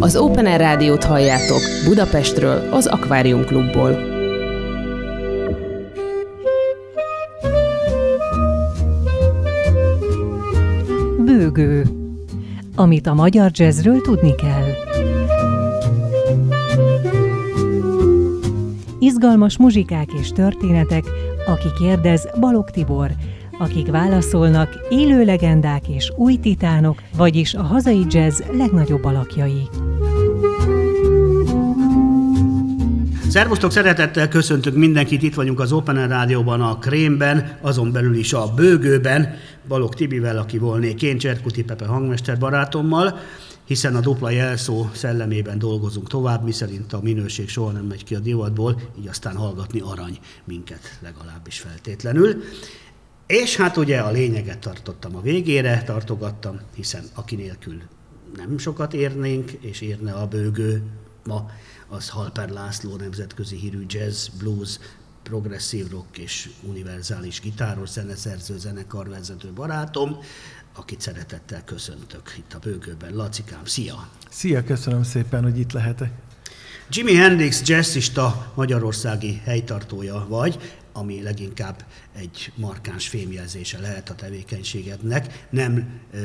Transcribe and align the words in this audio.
Az 0.00 0.16
Open 0.16 0.46
Air 0.46 0.60
Rádiót 0.60 1.04
halljátok 1.04 1.60
Budapestről, 1.84 2.72
az 2.72 2.86
Akvárium 2.86 3.44
Klubból. 3.44 3.90
Bőgő. 11.24 11.86
Amit 12.74 13.06
a 13.06 13.14
magyar 13.14 13.50
jazzről 13.54 14.00
tudni 14.00 14.34
kell. 14.34 14.68
Izgalmas 18.98 19.58
muzsikák 19.58 20.08
és 20.20 20.28
történetek, 20.28 21.04
aki 21.46 21.68
kérdez 21.78 22.28
Balog 22.40 22.70
Tibor, 22.70 23.10
akik 23.58 23.90
válaszolnak 23.90 24.86
élő 24.88 25.24
legendák 25.24 25.88
és 25.88 26.12
új 26.16 26.36
titánok, 26.36 27.02
vagyis 27.16 27.54
a 27.54 27.62
hazai 27.62 28.04
jazz 28.08 28.42
legnagyobb 28.52 29.04
alakjai. 29.04 29.68
Szervusztok, 33.36 33.72
szeretettel 33.72 34.28
köszöntök 34.28 34.74
mindenkit, 34.74 35.22
itt 35.22 35.34
vagyunk 35.34 35.60
az 35.60 35.72
Open 35.72 35.96
Air 35.96 36.08
Rádióban, 36.08 36.60
a 36.60 36.78
Krémben, 36.78 37.58
azon 37.60 37.92
belül 37.92 38.14
is 38.14 38.32
a 38.32 38.54
Bőgőben, 38.54 39.36
Balog 39.68 39.94
Tibivel, 39.94 40.38
aki 40.38 40.58
volnék 40.58 41.02
én, 41.02 41.18
Cserkuti 41.18 41.64
Pepe 41.64 41.86
hangmester 41.86 42.38
barátommal, 42.38 43.18
hiszen 43.64 43.96
a 43.96 44.00
dupla 44.00 44.30
jelszó 44.30 44.88
szellemében 44.92 45.58
dolgozunk 45.58 46.08
tovább, 46.08 46.44
miszerint 46.44 46.92
a 46.92 47.00
minőség 47.02 47.48
soha 47.48 47.70
nem 47.70 47.84
megy 47.84 48.04
ki 48.04 48.14
a 48.14 48.18
divatból, 48.18 48.80
így 48.98 49.08
aztán 49.08 49.36
hallgatni 49.36 49.80
arany 49.80 50.18
minket 50.44 50.98
legalábbis 51.02 51.58
feltétlenül. 51.58 52.42
És 53.26 53.56
hát 53.56 53.76
ugye 53.76 53.98
a 53.98 54.10
lényeget 54.10 54.58
tartottam 54.58 55.16
a 55.16 55.20
végére, 55.20 55.82
tartogattam, 55.82 56.60
hiszen 56.74 57.04
aki 57.14 57.36
nélkül 57.36 57.76
nem 58.36 58.58
sokat 58.58 58.94
érnénk, 58.94 59.50
és 59.50 59.80
érne 59.80 60.12
a 60.12 60.26
bőgő 60.26 60.82
ma, 61.24 61.46
az 61.88 62.08
Halper 62.08 62.48
László 62.48 62.96
nemzetközi 62.96 63.56
hírű 63.56 63.84
jazz, 63.88 64.26
blues, 64.26 64.78
progresszív 65.22 65.90
rock 65.90 66.18
és 66.18 66.50
univerzális 66.62 67.40
gitáros 67.40 67.88
zeneszerző, 67.88 68.58
zenekarvezető 68.58 69.52
barátom, 69.52 70.18
akit 70.74 71.00
szeretettel 71.00 71.64
köszöntök 71.64 72.34
itt 72.38 72.52
a 72.52 72.58
bőgőben. 72.58 73.14
Lacikám, 73.14 73.64
szia! 73.64 74.08
Szia, 74.30 74.64
köszönöm 74.64 75.02
szépen, 75.02 75.42
hogy 75.42 75.58
itt 75.58 75.72
lehetek. 75.72 76.12
Jimi 76.90 77.14
Hendrix 77.14 77.62
jazzista 77.64 78.52
magyarországi 78.54 79.40
helytartója 79.44 80.26
vagy, 80.28 80.76
ami 80.92 81.22
leginkább 81.22 81.84
egy 82.14 82.52
markáns 82.54 83.08
fémjelzése 83.08 83.78
lehet 83.78 84.10
a 84.10 84.14
tevékenységednek, 84.14 85.46
nem 85.50 86.00
ö, 86.12 86.18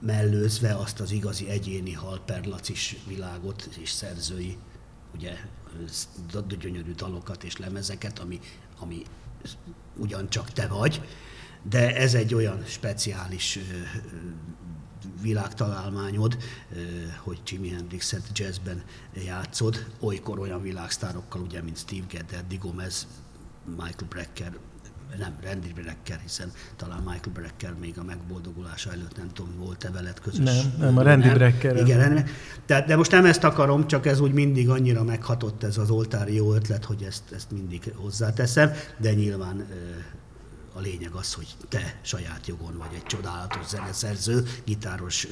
mellőzve 0.00 0.74
azt 0.74 1.00
az 1.00 1.10
igazi 1.10 1.48
egyéni 1.48 1.92
halperlacis 1.92 2.96
világot 3.08 3.68
és 3.82 3.90
szerzői, 3.90 4.56
ugye, 5.16 5.36
gyönyörű 6.58 6.92
dalokat 6.92 7.44
és 7.44 7.56
lemezeket, 7.56 8.18
ami, 8.18 8.40
ami 8.78 9.02
ugyancsak 9.96 10.50
te 10.50 10.66
vagy, 10.66 11.00
de 11.62 11.96
ez 11.96 12.14
egy 12.14 12.34
olyan 12.34 12.64
speciális 12.64 13.58
világtalálmányod, 15.20 16.36
hogy 17.18 17.40
Jimi 17.46 17.68
Hendrixet 17.68 18.38
jazzben 18.38 18.82
játszod, 19.24 19.86
olykor 20.00 20.38
olyan 20.38 20.62
világsztárokkal, 20.62 21.40
ugye, 21.42 21.62
mint 21.62 21.78
Steve 21.78 22.06
Gadd, 22.12 22.34
Eddie 22.34 22.58
Gomez, 22.58 23.06
Michael 23.64 24.08
Brecker, 24.08 24.58
nem, 25.18 25.36
Randy 25.42 25.72
Brecker, 25.72 26.18
hiszen 26.22 26.52
talán 26.76 26.98
Michael 26.98 27.34
Brecker 27.34 27.74
még 27.80 27.98
a 27.98 28.02
megboldogulása 28.02 28.92
előtt 28.92 29.16
nem 29.16 29.28
tudom, 29.32 29.52
volt-e 29.58 29.90
veled 29.90 30.20
közös. 30.20 30.44
Nem, 30.44 30.74
nem, 30.78 30.98
a 30.98 31.02
Randy 31.02 31.28
Brecker. 31.28 31.76
Igen, 31.76 32.12
nem. 32.12 32.24
Tehát, 32.66 32.86
de 32.86 32.96
most 32.96 33.10
nem 33.10 33.24
ezt 33.24 33.44
akarom, 33.44 33.86
csak 33.86 34.06
ez 34.06 34.20
úgy 34.20 34.32
mindig 34.32 34.68
annyira 34.68 35.02
meghatott 35.02 35.62
ez 35.62 35.78
az 35.78 35.90
oltári 35.90 36.34
jó 36.34 36.54
ötlet, 36.54 36.84
hogy 36.84 37.02
ezt, 37.02 37.22
ezt 37.32 37.50
mindig 37.50 37.92
hozzáteszem, 37.94 38.72
de 38.98 39.12
nyilván 39.12 39.66
a 40.76 40.80
lényeg 40.80 41.10
az, 41.12 41.34
hogy 41.34 41.46
te 41.68 41.98
saját 42.02 42.46
jogon 42.46 42.76
vagy 42.78 42.94
egy 42.94 43.02
csodálatos 43.02 43.66
zeneszerző, 43.66 44.42
gitáros 44.64 45.26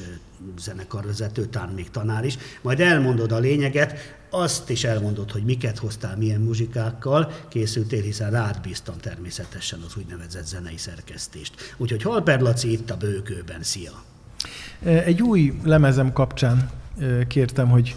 zenekarvezető, 0.58 1.44
tán 1.44 1.68
még 1.68 1.90
tanár 1.90 2.24
is. 2.24 2.38
Majd 2.62 2.80
elmondod 2.80 3.32
a 3.32 3.38
lényeget, 3.38 3.98
azt 4.34 4.70
is 4.70 4.84
elmondod, 4.84 5.30
hogy 5.30 5.44
miket 5.44 5.78
hoztál, 5.78 6.16
milyen 6.16 6.40
muzsikákkal 6.40 7.32
készültél, 7.48 8.02
hiszen 8.02 8.30
rád 8.30 8.60
bíztam 8.60 8.98
természetesen 9.00 9.80
az 9.86 9.96
úgynevezett 9.96 10.46
zenei 10.46 10.76
szerkesztést. 10.76 11.54
Úgyhogy 11.76 12.02
Halper 12.02 12.40
Laci 12.40 12.72
itt 12.72 12.90
a 12.90 12.96
bőkőben, 12.96 13.62
szia! 13.62 14.02
Egy 14.84 15.22
új 15.22 15.52
lemezem 15.62 16.12
kapcsán 16.12 16.70
kértem, 17.28 17.68
hogy 17.68 17.96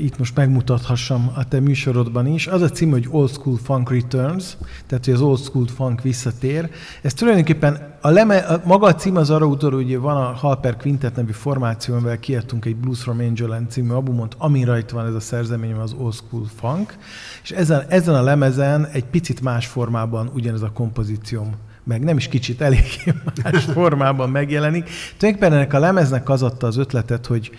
itt 0.00 0.18
most 0.18 0.36
megmutathassam 0.36 1.30
a 1.34 1.48
te 1.48 1.60
műsorodban 1.60 2.26
is. 2.26 2.46
Az 2.46 2.62
a 2.62 2.68
cím, 2.68 2.90
hogy 2.90 3.08
Old 3.10 3.30
School 3.30 3.58
Funk 3.62 3.90
Returns, 3.90 4.56
tehát 4.86 5.04
hogy 5.04 5.14
az 5.14 5.20
Old 5.20 5.38
School 5.38 5.66
Funk 5.66 6.02
visszatér. 6.02 6.70
Ez 7.02 7.14
tulajdonképpen 7.14 7.96
a, 8.00 8.08
leme, 8.08 8.36
a 8.36 8.60
maga 8.64 8.86
a 8.86 8.94
cím 8.94 9.16
az 9.16 9.30
arra 9.30 9.46
utal, 9.46 9.70
hogy 9.70 9.98
van 9.98 10.16
a 10.16 10.32
Halper 10.32 10.76
Quintet 10.76 11.16
nevű 11.16 11.32
formáció, 11.32 11.94
amivel 11.94 12.18
kiadtunk 12.18 12.64
egy 12.64 12.76
Blues 12.76 13.00
from 13.00 13.18
Angel 13.18 13.66
című 13.68 13.90
albumot, 13.90 14.34
ami 14.38 14.64
rajta 14.64 14.94
van 14.94 15.06
ez 15.06 15.14
a 15.14 15.20
szerzeményem, 15.20 15.78
az 15.78 15.94
Old 15.98 16.14
School 16.14 16.46
Funk, 16.56 16.96
és 17.42 17.50
ezen, 17.50 17.84
ezen 17.88 18.14
a 18.14 18.22
lemezen 18.22 18.86
egy 18.86 19.04
picit 19.04 19.40
más 19.40 19.66
formában 19.66 20.30
ugyanez 20.34 20.62
a 20.62 20.70
kompozícióm 20.72 21.54
meg 21.84 22.02
nem 22.02 22.16
is 22.16 22.28
kicsit 22.28 22.60
elég 22.60 22.84
más 23.42 23.64
formában 23.64 24.30
megjelenik. 24.30 24.90
Tulajdonképpen 25.16 25.58
ennek 25.58 25.72
a 25.72 25.78
lemeznek 25.78 26.28
az 26.28 26.42
adta 26.42 26.66
az 26.66 26.76
ötletet, 26.76 27.26
hogy, 27.26 27.50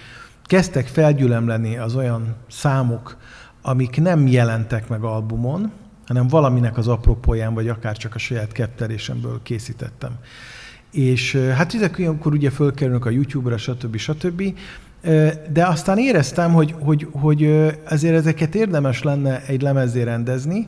kezdtek 0.43 0.87
felgyülemleni 0.87 1.77
az 1.77 1.95
olyan 1.95 2.35
számok, 2.49 3.17
amik 3.61 4.01
nem 4.01 4.27
jelentek 4.27 4.87
meg 4.87 5.03
albumon, 5.03 5.71
hanem 6.07 6.27
valaminek 6.27 6.77
az 6.77 6.87
apropóján, 6.87 7.53
vagy 7.53 7.67
akár 7.67 7.97
csak 7.97 8.15
a 8.15 8.17
saját 8.17 8.51
kepterésemből 8.51 9.39
készítettem. 9.43 10.11
És 10.91 11.35
hát 11.35 11.73
ezek 11.73 11.99
olyankor 11.99 12.33
ugye 12.33 12.49
fölkerülnek 12.49 13.05
a 13.05 13.09
YouTube-ra, 13.09 13.57
stb. 13.57 13.97
stb. 13.97 14.43
De 15.51 15.67
aztán 15.67 15.97
éreztem, 15.97 16.53
hogy, 16.53 16.75
hogy, 16.79 17.07
hogy 17.11 17.43
ezért 17.85 18.15
ezeket 18.15 18.55
érdemes 18.55 19.03
lenne 19.03 19.41
egy 19.45 19.61
lemezé 19.61 20.01
rendezni, 20.01 20.67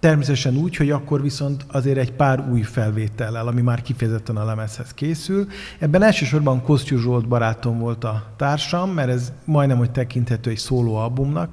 Természetesen 0.00 0.56
úgy, 0.56 0.76
hogy 0.76 0.90
akkor 0.90 1.22
viszont 1.22 1.64
azért 1.68 1.98
egy 1.98 2.12
pár 2.12 2.48
új 2.50 2.62
felvétellel, 2.62 3.46
ami 3.46 3.60
már 3.60 3.82
kifejezetten 3.82 4.36
a 4.36 4.44
lemezhez 4.44 4.94
készül. 4.94 5.46
Ebben 5.78 6.02
elsősorban 6.02 6.62
Kosztyú 6.62 6.98
Zsolt 6.98 7.28
barátom 7.28 7.78
volt 7.78 8.04
a 8.04 8.32
társam, 8.36 8.90
mert 8.90 9.08
ez 9.08 9.32
majdnem, 9.44 9.78
hogy 9.78 9.90
tekinthető 9.90 10.50
egy 10.50 10.62
albumnak 10.68 11.48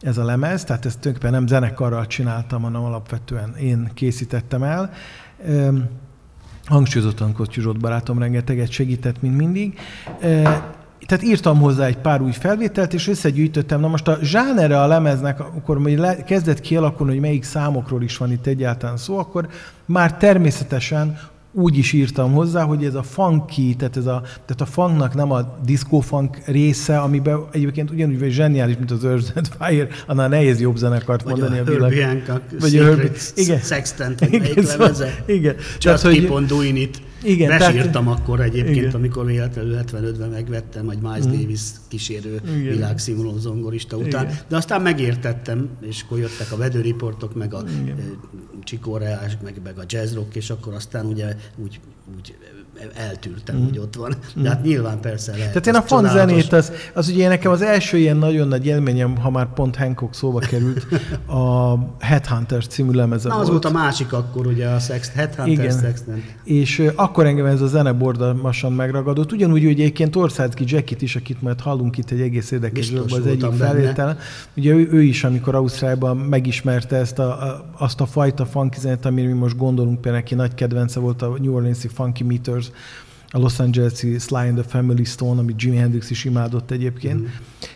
ez 0.00 0.18
a 0.18 0.24
lemez, 0.24 0.64
tehát 0.64 0.86
ezt 0.86 0.98
tulajdonképpen 0.98 1.38
nem 1.38 1.46
zenekarral 1.46 2.06
csináltam, 2.06 2.62
hanem 2.62 2.82
alapvetően 2.82 3.56
én 3.56 3.90
készítettem 3.94 4.62
el. 4.62 4.92
Hangsúlyozottan 6.64 7.32
Kosztyú 7.32 7.62
Zsolt 7.62 7.78
barátom 7.78 8.18
rengeteget 8.18 8.70
segített, 8.70 9.22
mint 9.22 9.36
mindig 9.36 9.78
tehát 11.06 11.24
írtam 11.24 11.58
hozzá 11.58 11.86
egy 11.86 11.98
pár 11.98 12.22
új 12.22 12.32
felvételt, 12.32 12.94
és 12.94 13.08
összegyűjtöttem. 13.08 13.80
Na 13.80 13.88
most 13.88 14.08
a 14.08 14.18
zsánere 14.22 14.80
a 14.80 14.86
lemeznek, 14.86 15.40
akkor 15.40 15.78
majd 15.78 16.24
kezdett 16.24 16.60
kialakulni, 16.60 17.12
hogy 17.12 17.20
melyik 17.20 17.44
számokról 17.44 18.02
is 18.02 18.16
van 18.16 18.32
itt 18.32 18.46
egyáltalán 18.46 18.96
szó, 18.96 19.18
akkor 19.18 19.48
már 19.86 20.16
természetesen 20.16 21.18
úgy 21.52 21.78
is 21.78 21.92
írtam 21.92 22.32
hozzá, 22.32 22.62
hogy 22.62 22.84
ez 22.84 22.94
a 22.94 23.02
funky, 23.02 23.74
tehát, 23.76 23.96
ez 23.96 24.06
a, 24.06 24.20
tehát 24.22 24.60
a 24.60 24.64
funknak 24.64 25.14
nem 25.14 25.30
a 25.30 25.58
disco 25.64 26.00
funk 26.00 26.38
része, 26.46 26.98
amiben 26.98 27.40
egyébként 27.50 27.90
ugyanúgy 27.90 28.18
vagy 28.18 28.30
zseniális, 28.30 28.76
mint 28.76 28.90
az 28.90 29.04
Earth 29.04 29.50
Fire, 29.58 29.88
annál 30.06 30.28
nehéz 30.28 30.60
jobb 30.60 30.76
zenekart 30.76 31.22
vagy 31.22 31.38
mondani 31.38 31.58
a, 31.58 31.62
a 31.62 31.64
világ. 31.64 32.22
Vagy 32.60 32.76
a 32.76 32.84
Herbie, 32.84 33.10
igen. 33.34 33.58
Sextant, 33.58 34.20
igen, 34.20 34.40
melyik 34.40 34.66
szóval, 34.66 34.92
Igen. 35.26 35.54
Just 35.80 36.02
tehát, 36.02 36.18
keep 36.18 36.30
on 36.30 36.46
doing 36.46 36.78
it. 36.78 37.02
Igen, 37.22 37.58
Besírtam 37.58 38.04
tehát, 38.04 38.18
akkor 38.18 38.40
egyébként, 38.40 38.76
igen. 38.76 38.94
amikor 38.94 39.26
véletlenül 39.26 39.78
75-ben 39.86 40.28
megvettem, 40.28 40.86
hogy 40.86 40.98
Miles 40.98 41.26
mm. 41.26 41.30
Davis 41.30 41.60
kísérő 41.88 42.40
igen. 42.44 42.56
világszínvonalú 42.56 43.38
zongorista 43.38 43.96
után. 43.96 44.24
Igen. 44.24 44.38
De 44.48 44.56
aztán 44.56 44.82
megértettem, 44.82 45.68
és 45.80 46.02
akkor 46.02 46.18
jöttek 46.18 46.52
a 46.52 46.56
vedőriportok, 46.56 47.34
meg 47.34 47.54
a 47.54 47.64
csikóreás, 48.64 49.36
meg, 49.42 49.60
meg 49.64 49.78
a 49.78 49.84
jazz 49.86 50.14
rock, 50.14 50.34
és 50.34 50.50
akkor 50.50 50.74
aztán 50.74 51.06
ugye 51.06 51.36
úgy, 51.56 51.80
úgy 52.16 52.34
eltűrtem, 52.94 53.56
mm. 53.56 53.64
hogy 53.64 53.78
ott 53.78 53.94
van. 53.94 54.14
De 54.34 54.48
hát 54.48 54.62
nyilván 54.62 55.00
persze 55.00 55.32
lehet. 55.32 55.46
Tehát 55.46 55.66
én 55.66 55.74
a 55.74 55.82
fan 55.82 56.08
zenét, 56.08 56.52
az, 56.52 56.72
az 56.94 57.08
ugye 57.08 57.28
nekem 57.28 57.50
az 57.50 57.62
első 57.62 57.96
ilyen 57.96 58.16
nagyon 58.16 58.48
nagy 58.48 58.66
élményem, 58.66 59.16
ha 59.16 59.30
már 59.30 59.52
pont 59.52 59.76
Hancock 59.76 60.14
szóba 60.14 60.38
került, 60.38 60.86
a 61.40 61.74
Headhunters 61.98 62.66
című 62.66 62.92
lemeze 62.92 63.28
Na, 63.28 63.34
az 63.34 63.48
volt. 63.48 63.64
a 63.64 63.70
másik 63.70 64.12
akkor 64.12 64.46
ugye 64.46 64.68
a 64.68 64.78
Sex, 64.78 65.12
Headhunters 65.12 65.58
Igen. 65.58 65.80
Sextant. 65.80 66.22
És 66.44 66.78
uh, 66.78 66.92
akkor 66.94 67.26
engem 67.26 67.46
ez 67.46 67.60
a 67.60 67.66
zene 67.66 67.92
borzalmasan 67.92 68.72
megragadott. 68.72 69.32
Ugyanúgy, 69.32 69.62
hogy 69.62 69.70
egyébként 69.70 70.16
Orszácki 70.16 70.64
Jackit 70.66 71.02
is, 71.02 71.16
akit 71.16 71.42
majd 71.42 71.60
hallunk 71.60 71.98
itt 71.98 72.10
egy 72.10 72.20
egész 72.20 72.50
érdekes 72.50 72.90
dologban 72.90 73.20
az 73.20 73.26
egyik 73.26 73.52
felvétel. 73.52 74.18
Ugye 74.56 74.72
ő, 74.72 74.88
ő, 74.92 75.02
is, 75.02 75.24
amikor 75.24 75.54
Ausztráliában 75.54 76.16
megismerte 76.16 76.96
ezt 76.96 77.18
a, 77.18 77.42
a, 77.42 77.64
azt 77.78 78.00
a 78.00 78.06
fajta 78.06 78.46
funky 78.46 78.80
zenét, 78.80 79.04
amire 79.04 79.26
mi 79.26 79.32
most 79.32 79.56
gondolunk, 79.56 80.00
például 80.00 80.22
neki 80.22 80.34
nagy 80.34 80.54
kedvence 80.54 81.00
volt 81.00 81.22
a 81.22 81.36
New 81.40 81.54
Orleans-i 81.54 81.88
Funky 81.88 82.24
Meters, 82.24 82.61
customers 82.62 83.11
a 83.34 83.38
Los 83.38 83.58
Angeles-i 83.58 84.18
Sly 84.18 84.36
and 84.48 84.54
the 84.54 84.68
Family 84.68 85.04
Stone, 85.04 85.40
amit 85.40 85.62
Jimi 85.62 85.76
Hendrix 85.76 86.10
is 86.10 86.24
imádott 86.24 86.70
egyébként. 86.70 87.20
Mm. 87.20 87.26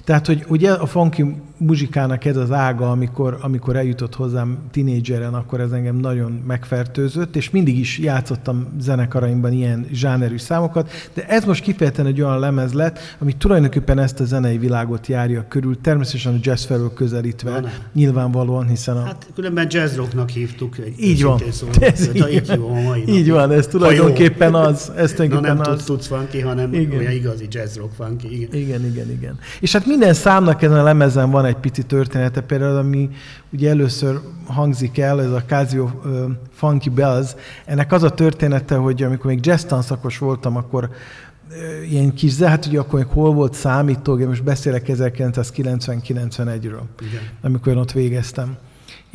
Tehát, 0.04 0.26
hogy 0.26 0.44
ugye 0.48 0.72
a 0.72 0.86
funky 0.86 1.24
muzsikának 1.56 2.24
ez 2.24 2.36
az 2.36 2.52
ága, 2.52 2.90
amikor, 2.90 3.38
amikor 3.40 3.76
eljutott 3.76 4.14
hozzám 4.14 4.58
tinédzseren, 4.70 5.34
akkor 5.34 5.60
ez 5.60 5.70
engem 5.70 5.96
nagyon 5.96 6.42
megfertőzött, 6.46 7.36
és 7.36 7.50
mindig 7.50 7.78
is 7.78 7.98
játszottam 7.98 8.66
zenekaraimban 8.80 9.52
ilyen 9.52 9.86
zsánerű 9.92 10.38
számokat, 10.38 10.90
de 11.14 11.26
ez 11.28 11.44
most 11.44 11.62
kifejezetten 11.62 12.06
egy 12.06 12.20
olyan 12.20 12.38
lemez 12.38 12.72
lett, 12.72 12.98
ami 13.18 13.32
tulajdonképpen 13.32 13.98
ezt 13.98 14.20
a 14.20 14.24
zenei 14.24 14.58
világot 14.58 15.06
járja 15.06 15.44
körül, 15.48 15.80
természetesen 15.80 16.34
a 16.34 16.38
jazz 16.40 16.64
felől 16.64 16.92
közelítve, 16.92 17.60
Na, 17.60 17.68
nyilvánvalóan, 17.92 18.68
hiszen 18.68 18.96
a... 18.96 19.04
Hát 19.04 19.26
különben 19.34 19.66
jazzrocknak 19.70 20.28
hívtuk. 20.28 20.78
Egy 20.78 20.94
így 21.00 21.22
van. 21.22 21.40
Szóval, 21.50 21.74
ez 21.92 22.08
így, 22.14 22.28
így, 22.32 22.56
van. 22.58 22.96
így 23.08 23.30
van, 23.30 23.50
ez 23.50 23.66
tulajdonképpen 23.66 24.54
az. 24.54 24.92
Ez 24.96 25.12
tulajdonképpen 25.12 25.45
Na 25.54 25.62
nem 25.62 25.72
az. 25.72 25.84
tudsz 25.84 26.06
funky, 26.06 26.40
hanem 26.40 26.72
igen. 26.74 26.98
olyan 26.98 27.12
igazi 27.12 27.46
jazzrock 27.50 27.94
funky. 27.94 28.34
Igen. 28.34 28.60
igen, 28.60 28.84
igen, 28.84 29.10
igen. 29.10 29.38
És 29.60 29.72
hát 29.72 29.86
minden 29.86 30.14
számnak 30.14 30.62
ezen 30.62 30.78
a 30.78 30.82
lemezen 30.82 31.30
van 31.30 31.44
egy 31.44 31.56
pici 31.56 31.82
története, 31.82 32.40
például 32.40 32.76
ami 32.76 33.10
ugye 33.52 33.68
először 33.68 34.20
hangzik 34.46 34.98
el, 34.98 35.22
ez 35.22 35.30
a 35.30 35.42
Casio 35.46 35.90
Funky 36.52 36.88
Bells, 36.90 37.30
ennek 37.64 37.92
az 37.92 38.02
a 38.02 38.10
története, 38.10 38.74
hogy 38.74 39.02
amikor 39.02 39.30
még 39.30 39.46
jazz 39.46 39.62
tanszakos 39.62 40.18
voltam, 40.18 40.56
akkor 40.56 40.90
ilyen 41.90 42.14
kis, 42.14 42.36
de 42.36 42.48
hát 42.48 42.66
ugye 42.66 42.78
akkor 42.78 42.98
még 42.98 43.08
hol 43.08 43.32
volt 43.34 43.54
számítógép, 43.54 44.26
most 44.26 44.44
beszélek 44.44 44.84
1990-91-ről, 44.88 46.80
amikor 47.42 47.72
én 47.72 47.78
ott 47.78 47.92
végeztem 47.92 48.56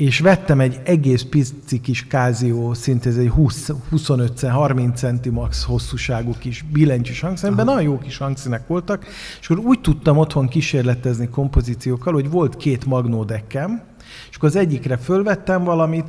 és 0.02 0.20
vettem 0.20 0.60
egy 0.60 0.80
egész 0.84 1.22
pici 1.22 1.82
kis 1.82 2.08
kázió, 2.08 2.74
szinte 2.74 3.10
ez 3.10 3.18
egy 3.18 3.30
20, 3.30 3.72
25 3.90 4.42
30 4.42 5.00
centi 5.00 5.30
max 5.30 5.64
hosszúságú 5.64 6.34
kis 6.40 6.66
billentyűs 6.72 7.20
hangszerben, 7.20 7.66
nagyon 7.66 7.82
jó 7.82 7.98
kis 7.98 8.18
hangszínek 8.18 8.68
voltak, 8.68 9.06
és 9.40 9.50
akkor 9.50 9.66
úgy 9.66 9.80
tudtam 9.82 10.18
otthon 10.18 10.48
kísérletezni 10.48 11.28
kompozíciókkal, 11.30 12.14
hogy 12.14 12.30
volt 12.30 12.58
két 12.58 12.86
magnódekkem, 12.86 13.82
és 14.30 14.36
akkor 14.36 14.50
az 14.50 14.56
egyikre 14.56 14.98
fölvettem 14.98 15.64
valamit, 15.64 16.06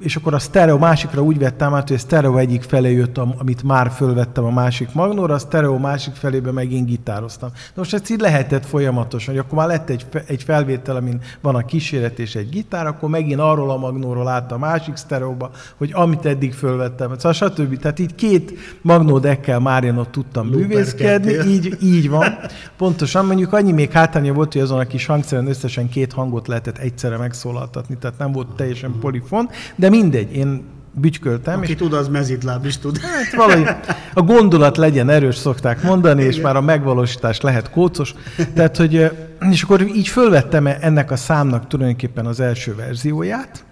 és 0.00 0.16
akkor 0.16 0.34
a 0.34 0.38
stereo 0.38 0.78
másikra 0.78 1.22
úgy 1.22 1.38
vettem 1.38 1.74
át, 1.74 1.88
hogy 1.88 1.96
a 1.96 2.00
stereo 2.00 2.36
egyik 2.36 2.62
felé 2.62 2.92
jött, 2.92 3.18
amit 3.18 3.62
már 3.62 3.90
fölvettem 3.90 4.44
a 4.44 4.50
másik 4.50 4.92
magnóra, 4.92 5.34
a 5.34 5.38
stereo 5.38 5.78
másik 5.78 6.14
felébe 6.14 6.52
meg 6.52 6.72
én 6.72 6.84
gitároztam. 6.84 7.50
De 7.52 7.72
most 7.74 7.94
ezt 7.94 8.10
így 8.10 8.20
lehetett 8.20 8.66
folyamatosan, 8.66 9.34
hogy 9.34 9.44
akkor 9.44 9.58
már 9.58 9.68
lett 9.68 9.90
egy, 9.90 10.06
egy 10.26 10.42
felvétel, 10.42 10.96
amin 10.96 11.20
van 11.40 11.54
a 11.54 11.64
kíséret 11.64 12.18
és 12.18 12.34
egy 12.34 12.48
gitár, 12.48 12.86
akkor 12.86 13.08
megint 13.08 13.40
arról 13.40 13.70
a 13.70 13.76
magnóról 13.76 14.28
át 14.28 14.52
a 14.52 14.58
másik 14.58 14.96
sztereóba, 14.96 15.50
hogy 15.76 15.90
amit 15.92 16.26
eddig 16.26 16.52
fölvettem. 16.52 17.12
Szóval 17.18 17.32
stb. 17.32 17.78
Tehát 17.78 17.98
így 17.98 18.14
két 18.14 18.52
magnódekkel 18.82 19.58
már 19.58 19.84
én 19.84 19.96
ott 19.96 20.12
tudtam 20.12 20.50
bűvészkedni, 20.50 21.32
így, 21.32 21.76
így 21.82 22.08
van. 22.08 22.36
Pontosan, 22.76 23.26
mondjuk 23.26 23.52
annyi 23.52 23.72
még 23.72 23.90
hátránya 23.90 24.32
volt, 24.32 24.52
hogy 24.52 24.62
azon 24.62 24.78
a 24.78 24.86
kis 24.86 25.06
hangszeren 25.06 25.46
összesen 25.46 25.88
két 25.88 26.12
hangot 26.12 26.48
lehetett 26.48 26.78
egyszerre 26.78 27.16
megszólaltatni, 27.16 27.96
tehát 27.96 28.18
nem 28.18 28.32
volt 28.32 28.48
teljesen 28.56 28.98
polifon, 29.00 29.48
de 29.76 29.88
mindegy, 29.88 30.36
én 30.36 30.62
bütyköltem. 30.94 31.58
Aki 31.58 31.72
és 31.72 31.78
tud, 31.78 31.92
az 31.92 32.08
mezitláb 32.08 32.66
is 32.66 32.78
tud. 32.78 32.98
Hát 32.98 33.34
valahogy 33.36 33.76
a 34.14 34.22
gondolat 34.22 34.76
legyen 34.76 35.08
erős, 35.08 35.36
szokták 35.36 35.82
mondani, 35.82 36.22
és 36.22 36.40
már 36.40 36.56
a 36.56 36.60
megvalósítás 36.60 37.40
lehet 37.40 37.70
kócos. 37.70 38.14
Tehát, 38.54 38.76
hogy, 38.76 39.10
és 39.50 39.62
akkor 39.62 39.80
így 39.80 40.08
fölvettem 40.08 40.66
ennek 40.66 41.10
a 41.10 41.16
számnak 41.16 41.66
tulajdonképpen 41.66 42.26
az 42.26 42.40
első 42.40 42.74
verzióját, 42.74 43.64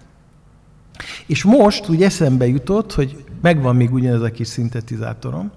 és 1.26 1.42
most 1.44 1.88
úgy 1.88 2.02
eszembe 2.02 2.46
jutott, 2.46 2.94
hogy 2.94 3.24
megvan 3.42 3.76
még 3.76 3.92
ugyanez 3.92 4.22
a 4.22 4.30
kis 4.30 4.48
szintetizátorom, 4.48 5.50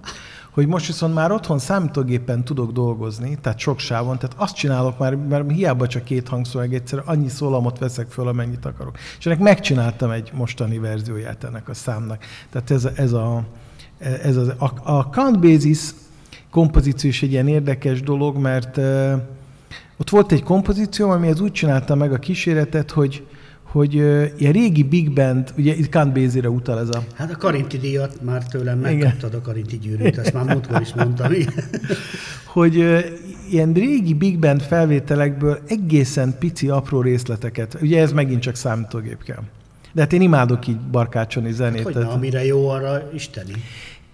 hogy 0.55 0.67
most 0.67 0.87
viszont 0.87 1.13
már 1.13 1.31
otthon 1.31 1.59
számítógépen 1.59 2.43
tudok 2.43 2.71
dolgozni, 2.71 3.37
tehát 3.41 3.59
sok 3.59 3.79
sávon, 3.79 4.17
tehát 4.17 4.35
azt 4.37 4.55
csinálok 4.55 4.97
már, 4.97 5.15
mert 5.15 5.51
hiába 5.51 5.87
csak 5.87 6.03
két 6.03 6.27
hangszólag 6.27 6.73
egyszer, 6.73 7.01
annyi 7.05 7.27
szólamot 7.27 7.79
veszek 7.79 8.09
föl, 8.09 8.27
amennyit 8.27 8.65
akarok. 8.65 8.97
És 9.19 9.25
ennek 9.25 9.39
megcsináltam 9.39 10.11
egy 10.11 10.31
mostani 10.33 10.77
verzióját 10.77 11.43
ennek 11.43 11.69
a 11.69 11.73
számnak. 11.73 12.23
Tehát 12.49 12.71
ez, 12.71 12.85
ez 12.95 13.13
a, 13.13 13.43
ez 13.99 14.37
a, 14.37 14.55
a, 14.57 14.95
a 14.97 15.09
Count 15.09 15.39
Basis 15.39 15.89
kompozíció 16.49 17.09
is 17.09 17.23
egy 17.23 17.31
ilyen 17.31 17.47
érdekes 17.47 18.01
dolog, 18.01 18.37
mert 18.37 18.77
ott 19.97 20.09
volt 20.09 20.31
egy 20.31 20.43
kompozíció, 20.43 21.09
amihez 21.09 21.39
úgy 21.39 21.51
csináltam 21.51 21.97
meg 21.97 22.13
a 22.13 22.17
kíséretet, 22.17 22.91
hogy, 22.91 23.27
hogy 23.75 23.95
uh, 23.95 24.25
ilyen 24.37 24.51
régi 24.53 24.83
big 24.83 25.13
band, 25.13 25.53
ugye 25.57 25.73
itt 25.73 25.89
Kant 25.89 26.13
Bézire 26.13 26.49
utal 26.49 26.79
ez 26.79 26.89
a... 26.89 27.03
Hát 27.13 27.31
a 27.31 27.35
Karinti 27.35 27.77
díjat 27.77 28.21
már 28.21 28.47
tőlem 28.47 28.79
megkaptad 28.79 29.33
a 29.33 29.41
Karinti 29.41 29.77
gyűrűt, 29.77 30.17
ezt 30.17 30.33
már 30.33 30.43
múltkor 30.43 30.81
is 30.81 30.93
mondtam. 30.93 31.31
hogy 32.55 32.77
uh, 32.77 33.05
ilyen 33.49 33.73
régi 33.73 34.13
big 34.13 34.39
band 34.39 34.61
felvételekből 34.61 35.59
egészen 35.67 36.35
pici, 36.39 36.69
apró 36.69 37.01
részleteket, 37.01 37.77
ugye 37.81 38.01
ez 38.01 38.11
megint 38.11 38.41
csak 38.41 38.55
számítógép 38.55 39.23
kell. 39.23 39.43
De 39.93 40.01
hát 40.01 40.13
én 40.13 40.21
imádok 40.21 40.67
így 40.67 40.77
barkácsoni 40.77 41.51
zenét. 41.51 41.83
Hát, 41.83 41.93
hogy 41.93 42.03
na, 42.03 42.11
amire 42.11 42.45
jó, 42.45 42.69
arra 42.69 43.09
isteni 43.13 43.53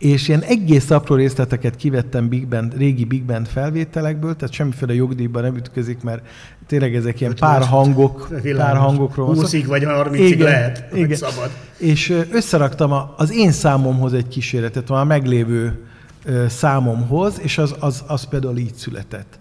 és 0.01 0.27
ilyen 0.27 0.42
egész 0.42 0.89
apró 0.89 1.15
részleteket 1.15 1.75
kivettem 1.75 2.27
Big 2.27 2.48
Band, 2.48 2.77
régi 2.77 3.06
Big 3.06 3.24
Band 3.24 3.48
felvételekből, 3.48 4.36
tehát 4.36 4.53
semmiféle 4.53 4.94
jogdíjban 4.94 5.44
nem 5.44 5.56
ütközik, 5.56 6.03
mert 6.03 6.21
tényleg 6.68 6.95
ezek 6.95 7.19
ilyen 7.21 7.36
pár 7.39 7.62
hangok, 7.63 8.30
pár 8.56 8.75
hangokról. 8.75 9.25
20 9.25 9.65
vagy 9.65 9.83
30 9.83 10.39
lehet, 10.39 10.86
igen. 10.94 11.15
szabad. 11.18 11.50
És 11.77 12.13
összeraktam 12.31 12.92
az 13.18 13.31
én 13.31 13.51
számomhoz 13.51 14.13
egy 14.13 14.27
kísérletet, 14.27 14.89
a 14.89 15.03
meglévő 15.03 15.86
számomhoz, 16.48 17.39
és 17.42 17.57
az, 17.57 17.75
az, 17.80 18.03
az 18.07 18.24
például 18.24 18.57
így 18.57 18.74
született. 18.74 19.39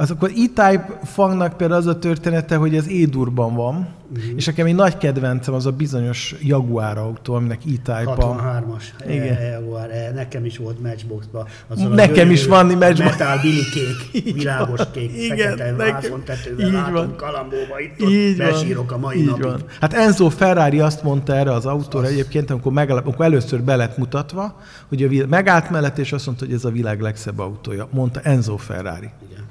Az 0.00 0.10
akkor 0.10 0.30
E-Type 0.30 0.98
fangnak 1.04 1.56
például 1.56 1.80
az 1.80 1.86
a 1.86 1.98
története, 1.98 2.56
hogy 2.56 2.76
ez 2.76 2.86
E-durban 2.86 3.54
van, 3.54 3.88
uh-huh. 4.10 4.24
és 4.36 4.46
nekem 4.46 4.66
egy 4.66 4.74
nagy 4.74 4.96
kedvencem 4.96 5.54
az 5.54 5.66
a 5.66 5.70
bizonyos 5.70 6.34
Jaguar 6.42 6.98
autó, 6.98 7.34
aminek 7.34 7.58
E-Type 7.64 8.14
63-as 8.16 8.82
Igen. 9.08 9.36
E, 9.36 9.48
Jaguar, 9.48 9.90
e, 9.90 10.12
nekem 10.14 10.44
is 10.44 10.58
volt 10.58 10.80
Matchboxban. 10.82 11.46
Nekem 11.90 12.30
is 12.30 12.46
van 12.46 12.66
Matchbox. 12.66 13.18
Metal 13.18 13.38
Billy 13.42 13.62
kék, 13.72 14.24
világos 14.34 14.80
kék, 14.92 15.16
Igen, 15.16 15.56
fekete 15.56 15.72
vászontetővel 15.72 16.70
látom 16.70 17.16
Kalambóba, 17.16 17.80
itt 17.80 18.10
így 18.10 18.36
besírok 18.36 18.92
a 18.92 18.98
mai 18.98 19.18
így 19.18 19.26
napig. 19.26 19.44
Van. 19.44 19.62
Hát 19.80 19.92
Enzo 19.92 20.28
Ferrari 20.28 20.80
azt 20.80 21.02
mondta 21.02 21.34
erre 21.34 21.52
az 21.52 21.66
autóra 21.66 22.06
az... 22.06 22.12
egyébként, 22.12 22.50
amikor, 22.50 22.72
megáll, 22.72 22.96
amikor 22.96 23.24
először 23.24 23.62
be 23.62 23.76
lett 23.76 23.96
mutatva, 23.96 24.60
hogy 24.88 25.02
a 25.02 25.26
megállt 25.26 25.70
mellett, 25.70 25.98
és 25.98 26.12
azt 26.12 26.26
mondta, 26.26 26.44
hogy 26.44 26.54
ez 26.54 26.64
a 26.64 26.70
világ 26.70 27.00
legszebb 27.00 27.38
autója. 27.38 27.88
Mondta 27.90 28.20
Enzo 28.20 28.56
Ferrari. 28.56 29.10
Igen. 29.30 29.49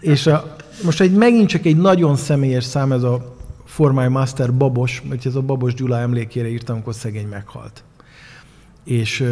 És 0.00 0.26
a, 0.26 0.56
most 0.84 1.00
egy, 1.00 1.12
megint 1.12 1.48
csak 1.48 1.64
egy 1.66 1.76
nagyon 1.76 2.16
személyes 2.16 2.64
szám, 2.64 2.92
ez 2.92 3.02
a 3.02 3.34
For 3.64 3.92
My 3.92 4.08
Master 4.08 4.54
Babos, 4.54 5.02
mert 5.08 5.26
ez 5.26 5.34
a 5.34 5.40
Babos 5.40 5.74
Gyula 5.74 5.98
emlékére 5.98 6.48
írtam, 6.48 6.74
amikor 6.74 6.94
szegény 6.94 7.28
meghalt. 7.28 7.84
És 8.84 9.24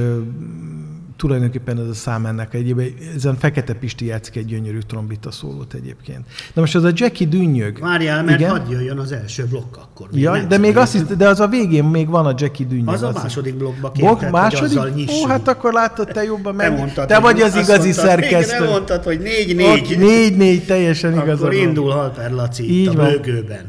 tulajdonképpen 1.19 1.81
ez 1.81 1.88
a 1.88 1.95
szám 1.95 2.26
ennek 2.26 2.55
egyébként, 2.55 3.14
ezen 3.17 3.37
Fekete 3.37 3.75
Pisti 3.75 4.05
játszik 4.07 4.37
egy 4.37 4.47
gyönyörű 4.47 4.78
trombita 4.78 5.31
szólót 5.31 5.75
egyébként. 5.75 6.26
De 6.55 6.61
most 6.61 6.75
az 6.75 6.85
a 6.85 6.90
Jackie 6.95 7.26
dünnyög. 7.26 7.78
Várjál, 7.81 8.25
mert 8.25 8.40
Igen? 8.40 8.50
hadd 8.50 8.71
jöjjön 8.71 8.99
az 8.99 9.12
első 9.12 9.45
blokk 9.45 9.76
akkor. 9.76 10.09
Még 10.12 10.23
ja, 10.23 10.45
de 10.49 10.59
még 10.59 10.76
azt 10.76 10.93
hisz, 10.93 11.02
de 11.02 11.28
az 11.28 11.40
a 11.40 11.49
végén 11.49 11.85
még 11.85 12.09
van 12.09 12.26
a 12.26 12.35
Jackie 12.37 12.67
dünnyög. 12.67 12.88
Az 12.88 13.02
a 13.02 13.12
második 13.14 13.57
blokkba 13.57 13.93
kérted, 13.93 14.19
Blok, 14.19 14.31
második? 14.31 15.11
Ó, 15.11 15.26
hát 15.26 15.49
akkor 15.49 15.73
látod, 15.73 16.09
te 16.09 16.25
jobban 16.25 16.55
meg. 16.55 16.71
Te, 16.71 16.76
mondtad, 16.76 17.07
te 17.07 17.19
vagy 17.19 17.40
az 17.40 17.55
igazi 17.55 17.71
mondtad, 17.71 17.93
szerkesztő. 17.93 18.64
Te 18.64 18.71
mondtad, 18.71 19.02
hogy 19.02 19.21
négy-négy. 19.21 19.99
Négy-négy, 19.99 20.64
teljesen 20.64 21.12
igazad. 21.12 21.40
Akkor 21.40 21.55
indul 21.55 21.90
Halper 21.90 22.33
Laci 22.33 22.73
Így 22.73 22.85
itt 22.85 22.99
a 22.99 23.05
bőgőben. 23.05 23.67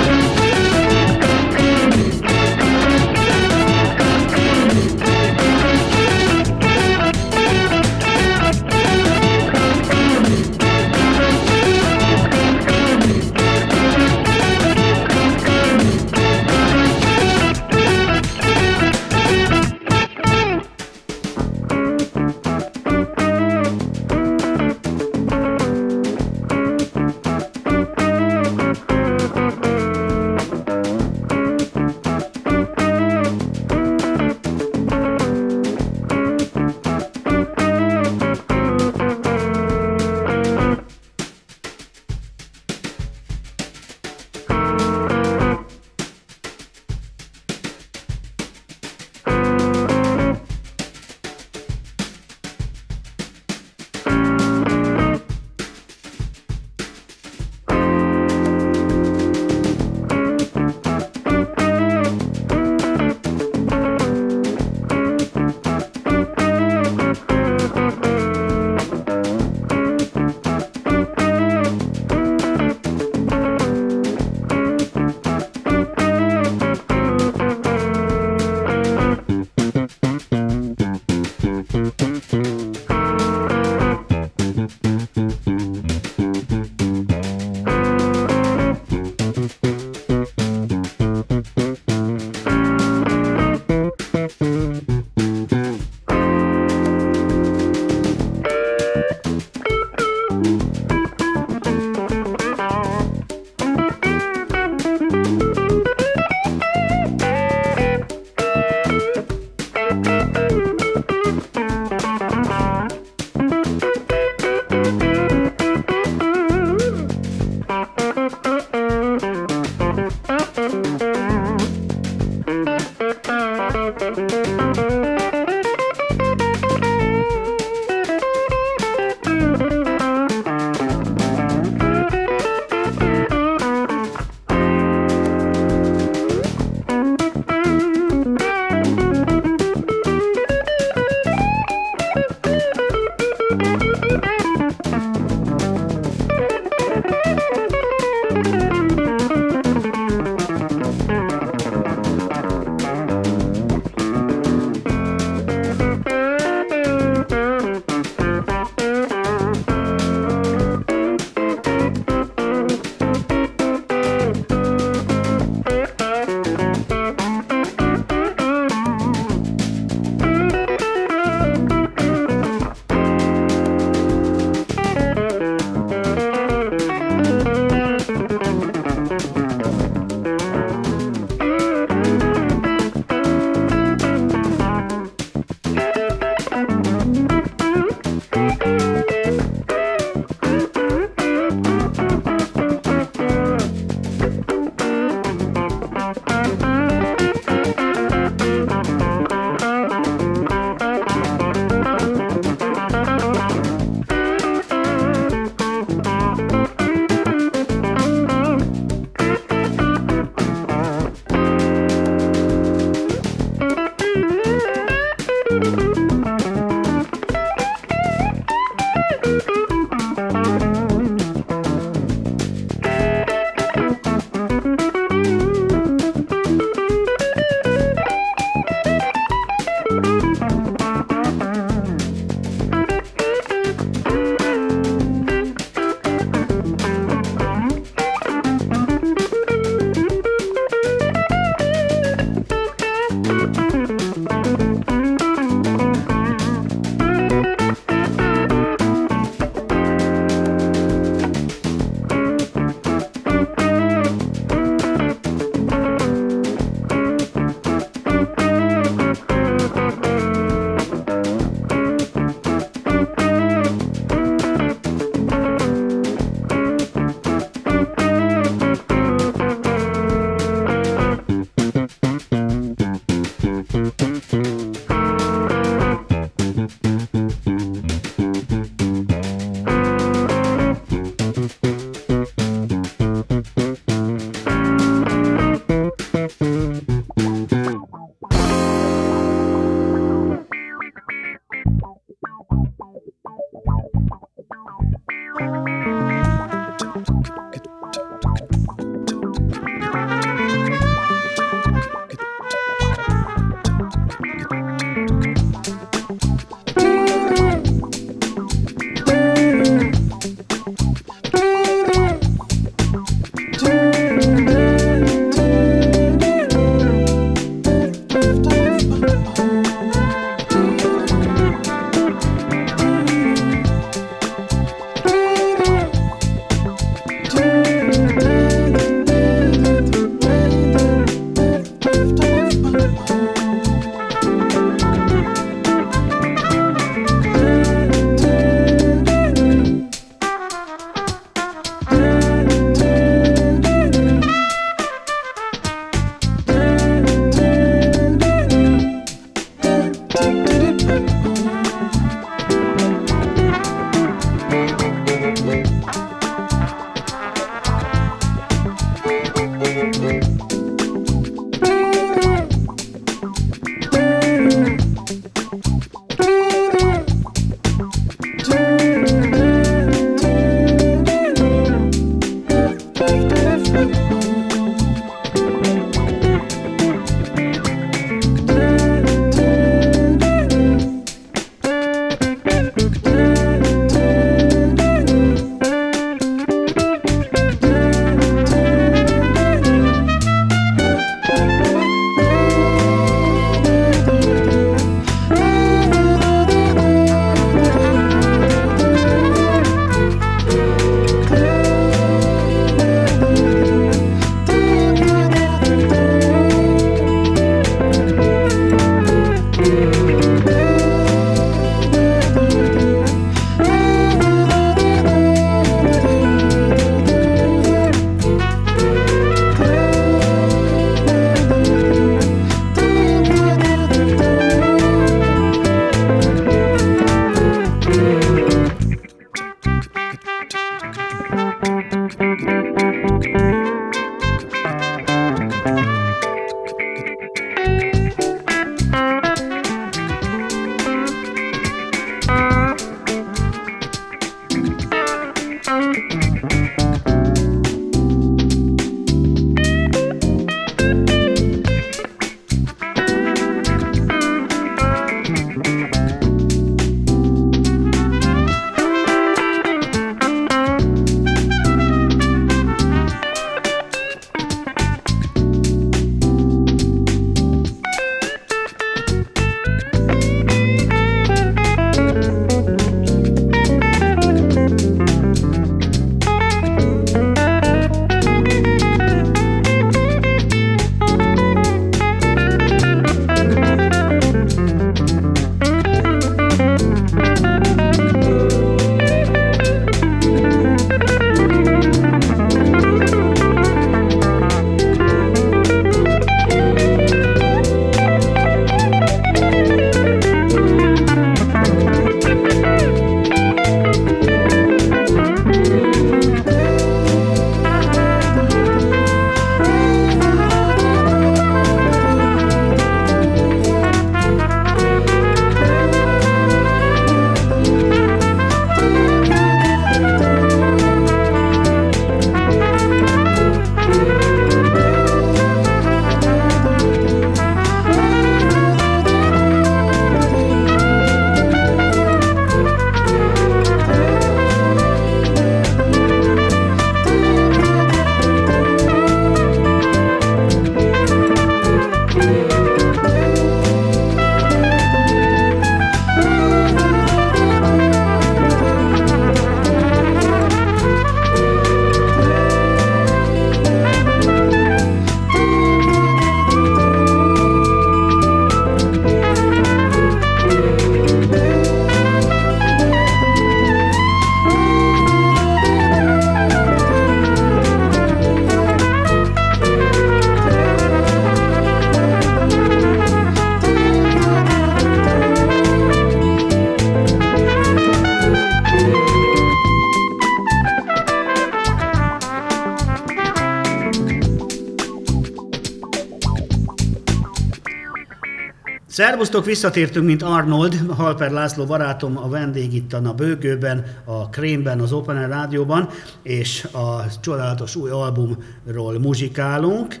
Szervusztok, 589.30 589.54
visszatértünk, 589.54 590.06
mint 590.06 590.22
Arnold, 590.22 590.80
Halper 590.88 591.30
László 591.30 591.64
barátom, 591.64 592.18
a 592.18 592.28
vendég 592.28 592.74
itt 592.74 592.92
a 592.92 593.14
bőgőben, 593.14 593.84
a 594.04 594.28
Krémben, 594.28 594.80
az 594.80 594.92
Open 594.92 595.16
Air 595.16 595.28
Rádióban, 595.28 595.88
és 596.22 596.64
a 596.72 597.04
csodálatos 597.20 597.76
új 597.76 597.90
albumról 597.90 598.98
muzsikálunk, 598.98 600.00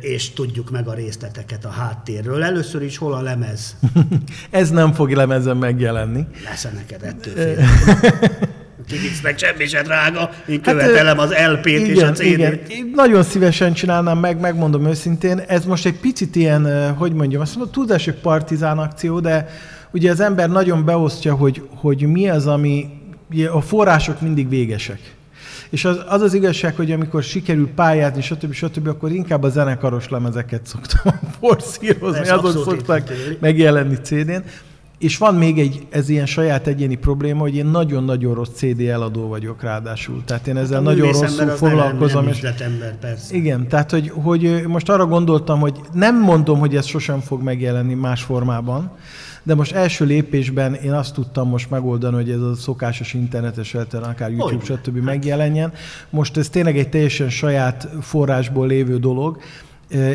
és 0.00 0.32
tudjuk 0.32 0.70
meg 0.70 0.88
a 0.88 0.94
részleteket 0.94 1.64
a 1.64 1.68
háttérről. 1.68 2.42
Először 2.42 2.82
is 2.82 2.98
hol 2.98 3.12
a 3.12 3.20
lemez? 3.20 3.76
Ez 4.50 4.70
nem 4.70 4.92
fog 4.92 5.10
lemezen 5.10 5.56
megjelenni. 5.56 6.26
Lesz 6.44 6.68
neked 6.74 7.02
ettől 7.02 7.34
Kivicsz 8.92 9.20
meg 9.22 9.38
semmi 9.38 9.66
se 9.66 9.82
drága, 9.82 10.30
én 10.46 10.60
hát, 10.62 10.74
követelem 10.74 11.18
az 11.18 11.30
LP-t 11.52 11.66
igen, 11.66 11.86
és 11.86 12.02
a 12.02 12.12
CD-t. 12.12 12.22
Igen. 12.22 12.60
Én 12.68 12.92
nagyon 12.94 13.22
szívesen 13.22 13.72
csinálnám 13.72 14.18
meg, 14.18 14.40
megmondom 14.40 14.86
őszintén. 14.86 15.38
Ez 15.46 15.64
most 15.64 15.86
egy 15.86 15.98
picit 16.00 16.36
ilyen, 16.36 16.92
hogy 16.94 17.12
mondjam, 17.12 17.40
azt 17.40 17.56
mondom, 17.56 17.72
tudás, 17.72 18.04
hogy 18.04 18.14
partizán 18.14 18.78
akció, 18.78 19.20
de 19.20 19.48
ugye 19.90 20.10
az 20.10 20.20
ember 20.20 20.48
nagyon 20.48 20.84
beosztja, 20.84 21.34
hogy, 21.34 21.62
hogy 21.74 22.02
mi 22.02 22.28
az, 22.28 22.46
ami, 22.46 22.88
a 23.52 23.60
források 23.60 24.20
mindig 24.20 24.48
végesek. 24.48 25.00
És 25.70 25.84
az, 25.84 25.98
az 26.08 26.20
az 26.20 26.34
igazság, 26.34 26.76
hogy 26.76 26.92
amikor 26.92 27.22
sikerül 27.22 27.68
pályázni, 27.74 28.22
stb. 28.22 28.52
stb., 28.52 28.86
akkor 28.88 29.10
inkább 29.12 29.42
a 29.42 29.48
zenekaros 29.48 30.08
lemezeket 30.08 30.66
szoktam 30.66 31.20
forszírozni, 31.40 32.28
azok 32.28 32.64
szoktak 32.64 33.12
megjelenni 33.40 33.94
CD-n. 33.94 34.44
És 35.02 35.18
van 35.18 35.34
még 35.34 35.58
egy, 35.58 35.86
ez 35.90 36.08
ilyen 36.08 36.26
saját 36.26 36.66
egyéni 36.66 36.94
probléma, 36.94 37.40
hogy 37.40 37.56
én 37.56 37.66
nagyon-nagyon 37.66 38.34
rossz 38.34 38.48
CD 38.54 38.80
eladó 38.80 39.28
vagyok 39.28 39.62
ráadásul. 39.62 40.22
Tehát 40.24 40.46
én 40.46 40.56
ezzel 40.56 40.74
hát 40.74 40.84
nagyon 40.84 41.12
rosszul 41.12 41.48
foglalkozom. 41.48 42.24
Nem, 42.24 42.34
nem 42.42 42.54
ember, 42.58 42.98
persze. 42.98 43.34
Igen, 43.34 43.68
tehát 43.68 43.90
hogy, 43.90 44.12
hogy 44.14 44.64
most 44.66 44.88
arra 44.88 45.06
gondoltam, 45.06 45.60
hogy 45.60 45.80
nem 45.92 46.20
mondom, 46.20 46.58
hogy 46.58 46.76
ez 46.76 46.86
sosem 46.86 47.20
fog 47.20 47.42
megjelenni 47.42 47.94
más 47.94 48.22
formában, 48.22 48.90
de 49.42 49.54
most 49.54 49.72
első 49.72 50.04
lépésben 50.04 50.74
én 50.74 50.92
azt 50.92 51.14
tudtam 51.14 51.48
most 51.48 51.70
megoldani, 51.70 52.14
hogy 52.14 52.30
ez 52.30 52.40
a 52.40 52.54
szokásos 52.54 53.14
internetes 53.14 53.74
elteren, 53.74 54.08
akár 54.08 54.30
YouTube, 54.30 54.64
stb. 54.64 54.96
megjelenjen. 54.96 55.72
Most 56.10 56.36
ez 56.36 56.48
tényleg 56.48 56.78
egy 56.78 56.88
teljesen 56.88 57.30
saját 57.30 57.88
forrásból 58.00 58.66
lévő 58.66 58.98
dolog, 58.98 59.38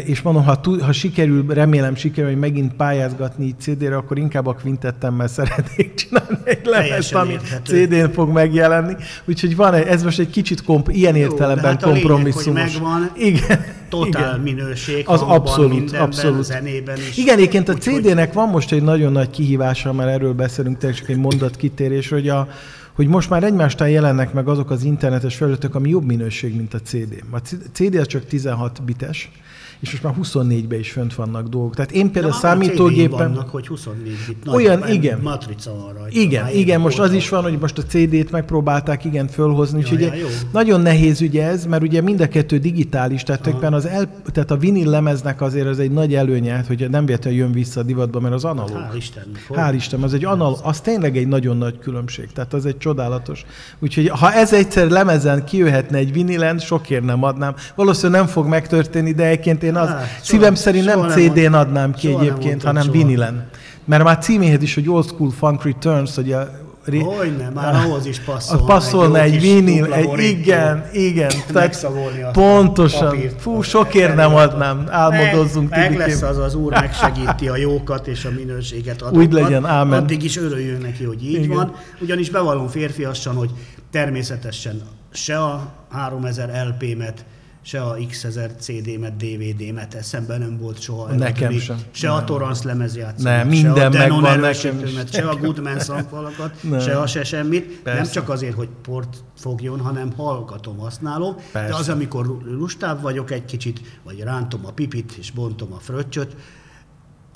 és 0.05 0.21
mondom, 0.21 0.43
ha, 0.43 0.59
ha 0.81 0.91
sikerül, 0.91 1.45
remélem 1.47 1.95
sikerül, 1.95 2.29
hogy 2.29 2.39
megint 2.39 2.73
pályázgatni 2.73 3.55
CD-re, 3.59 3.95
akkor 3.95 4.17
inkább 4.17 4.47
a 4.47 4.53
kvintettemmel 4.53 5.27
szeretnék 5.37 5.93
csinálni 5.93 6.37
egy 6.43 6.65
lemezt, 6.65 7.15
ami 7.15 7.37
CD-n 7.63 8.11
fog 8.13 8.29
megjelenni. 8.29 8.95
Úgyhogy 9.25 9.55
van, 9.55 9.73
ez 9.73 10.03
most 10.03 10.19
egy 10.19 10.29
kicsit 10.29 10.63
komp- 10.63 10.95
ilyen 10.95 11.15
Jó, 11.15 11.21
értelemben 11.21 11.65
hát 11.65 11.83
kompromisszumos. 11.83 12.45
Lényeg, 12.45 12.81
megvan, 12.81 13.11
igen, 13.15 13.65
totál 13.89 14.29
igen. 14.29 14.39
minőség, 14.39 15.03
az 15.07 15.21
abszolút, 15.21 15.91
abszolút. 15.91 16.43
zenében 16.43 16.97
is. 16.97 17.17
Igen, 17.17 17.37
egyébként 17.37 17.69
a 17.69 17.73
CD-nek 17.73 18.33
van 18.33 18.49
most 18.49 18.71
egy 18.71 18.83
nagyon 18.83 19.11
nagy 19.11 19.29
kihívása, 19.29 19.93
mert 19.93 20.09
erről 20.09 20.33
beszélünk, 20.33 20.77
tényleg 20.77 20.97
csak 20.97 21.09
egy 21.09 21.17
mondat 21.17 21.55
kitérés, 21.55 22.09
hogy 22.09 22.29
a, 22.29 22.47
hogy 22.93 23.07
most 23.07 23.29
már 23.29 23.43
egymástán 23.43 23.89
jelennek 23.89 24.33
meg 24.33 24.47
azok 24.47 24.71
az 24.71 24.83
internetes 24.83 25.35
felületek, 25.35 25.75
ami 25.75 25.89
jobb 25.89 26.05
minőség, 26.05 26.55
mint 26.55 26.73
a 26.73 26.79
CD. 26.79 27.23
A 27.31 27.37
CD 27.73 27.95
az 27.95 28.07
csak 28.07 28.25
16 28.25 28.83
bites, 28.83 29.31
és 29.79 29.91
most 29.91 30.03
már 30.03 30.13
24-ben 30.21 30.79
is 30.79 30.91
fönt 30.91 31.15
vannak 31.15 31.47
dolgok. 31.47 31.75
Tehát 31.75 31.91
én 31.91 32.11
például 32.11 32.33
ja, 32.33 32.39
számítógépen... 32.39 33.17
vannak, 33.17 33.49
hogy 33.49 33.67
24 33.67 34.13
bit. 34.27 34.47
Olyan, 34.47 34.79
nagy, 34.79 34.93
igen. 34.93 35.19
Matrica 35.19 35.75
van 35.75 35.93
rajta. 35.93 36.19
Igen, 36.19 36.47
igen, 36.53 36.81
most 36.81 36.99
az 36.99 37.13
is 37.13 37.29
van, 37.29 37.43
hogy 37.43 37.57
most 37.59 37.77
a 37.77 37.81
CD-t 37.81 38.31
megpróbálták 38.31 39.05
igen 39.05 39.27
fölhozni, 39.27 39.77
úgyhogy 39.77 40.01
ja, 40.01 40.13
ja, 40.13 40.25
nagyon 40.51 40.81
nehéz 40.81 41.21
ugye 41.21 41.47
ez, 41.47 41.65
mert 41.65 41.83
ugye 41.83 42.01
mind 42.01 42.21
a 42.21 42.27
kettő 42.27 42.57
digitális, 42.57 43.23
tehát, 43.23 43.47
az 43.63 43.85
el, 43.85 44.09
tehát 44.31 44.51
a 44.51 44.57
vinil 44.57 44.89
lemeznek 44.89 45.41
azért 45.41 45.67
az 45.67 45.79
egy 45.79 45.91
nagy 45.91 46.15
előnye, 46.15 46.63
hogy 46.67 46.89
nem 46.89 47.05
véletlenül 47.05 47.39
jön 47.39 47.51
vissza 47.51 47.79
a 47.79 47.83
divatba, 47.83 48.19
mert 48.19 48.33
az 48.33 48.43
analóg. 48.43 48.77
Hát, 48.77 48.91
hál' 48.93 48.95
Istennek. 48.95 49.47
Hál' 49.49 49.73
Isten, 49.75 50.03
az 50.03 50.13
egy 50.13 50.25
anal, 50.25 50.57
az 50.63 50.81
tényleg 50.81 51.17
egy 51.17 51.27
nagyon 51.27 51.57
nagy 51.57 51.79
különbség, 51.79 52.31
tehát 52.31 52.53
az 52.53 52.65
egy 52.65 52.77
csodálatos. 52.77 53.45
Úgyhogy 53.79 54.09
ha 54.09 54.33
ez 54.33 54.53
egyszer 54.53 54.89
lemezen 54.89 55.45
kijöhetne 55.45 55.97
egy 55.97 56.13
vinilen, 56.13 56.57
sokért 56.57 57.03
nem 57.03 57.23
adnám. 57.23 57.55
Valószínűleg 57.75 58.21
nem 58.21 58.29
fog 58.29 58.47
megtörténni, 58.47 59.11
de 59.11 59.25
egyébként 59.25 59.63
én 59.67 59.75
az, 59.75 59.87
soha, 59.87 60.01
szívem 60.21 60.55
szerint 60.55 60.85
nem 60.85 61.09
CD-n 61.09 61.53
adnám 61.53 61.93
ki 61.93 62.07
egyébként, 62.07 62.63
hanem 62.63 62.83
soha. 62.83 62.97
vinilen. 62.97 63.49
Mert 63.85 64.03
már 64.03 64.17
címéhez 64.17 64.61
is, 64.61 64.73
hogy 64.73 64.89
Old 64.89 65.05
School 65.05 65.31
Funk 65.31 65.63
Returns, 65.63 66.15
hogy 66.15 66.31
a. 66.31 66.65
Hogyne, 67.03 67.49
már 67.49 67.75
ahhoz 67.75 68.05
is 68.05 68.19
passzolna. 68.19 68.65
Passzolna 68.65 69.21
egy, 69.21 69.33
egy 69.33 69.41
vinil, 69.41 69.93
egy, 69.93 70.19
igen, 70.19 70.85
igen. 70.93 71.31
Tehát 71.53 71.87
pontosan. 72.31 73.09
Papírt, 73.09 73.41
Fú, 73.41 73.61
sokért 73.61 74.15
nem 74.15 74.35
adnám, 74.35 74.85
álmodozzunk. 74.89 75.69
Meg, 75.69 75.89
meg 75.89 75.97
lesz 75.97 76.21
az 76.21 76.37
az 76.37 76.55
úr, 76.55 76.71
megsegíti 76.81 77.47
a 77.47 77.55
jókat 77.55 78.07
és 78.07 78.25
a 78.25 78.29
minőséget 78.37 79.01
adatokat. 79.01 79.25
Úgy 79.25 79.33
legyen, 79.33 79.65
ámen. 79.65 80.01
Addig 80.01 80.23
is 80.23 80.37
örüljön 80.37 80.81
neki, 80.81 81.03
hogy 81.03 81.23
így 81.23 81.43
igen. 81.43 81.55
van. 81.55 81.75
Ugyanis 81.99 82.29
bevallom 82.29 82.67
férfiassan, 82.67 83.35
hogy 83.35 83.49
természetesen 83.91 84.81
se 85.11 85.39
a 85.39 85.71
3000 85.89 86.67
LP-met, 86.67 87.25
se 87.67 87.81
a 87.81 87.95
X1000 87.95 88.51
CD-met, 88.59 89.17
DVD-met 89.17 89.93
eszembe 89.93 90.37
nem 90.37 90.57
volt 90.57 90.81
soha 90.81 91.13
Nekem 91.13 91.59
sem. 91.59 91.77
Se 91.91 92.07
nem. 92.07 92.15
a 92.15 92.23
Torrance 92.23 92.67
lemezjátszómat, 92.67 93.37
nem, 93.37 93.47
minden 93.47 93.75
se 93.75 93.85
a 93.85 93.89
Denon 93.89 94.39
nekem 94.39 95.05
se 95.11 95.29
a 95.29 95.35
Goodman 95.35 95.79
szamfalakat, 95.79 96.53
se 96.85 96.99
a 96.99 97.07
se 97.07 97.23
semmit. 97.23 97.81
Persze. 97.81 98.01
Nem 98.01 98.11
csak 98.11 98.29
azért, 98.29 98.55
hogy 98.55 98.69
port 98.81 99.23
fogjon, 99.37 99.79
hanem 99.79 100.11
hallgatom, 100.11 100.77
használom. 100.77 101.35
Persze. 101.51 101.69
De 101.69 101.75
az, 101.75 101.89
amikor 101.89 102.37
lustább 102.45 103.01
vagyok 103.01 103.31
egy 103.31 103.45
kicsit, 103.45 103.81
vagy 104.03 104.19
rántom 104.19 104.65
a 104.65 104.71
pipit 104.71 105.11
és 105.19 105.31
bontom 105.31 105.73
a 105.73 105.79
fröccsöt, 105.79 106.35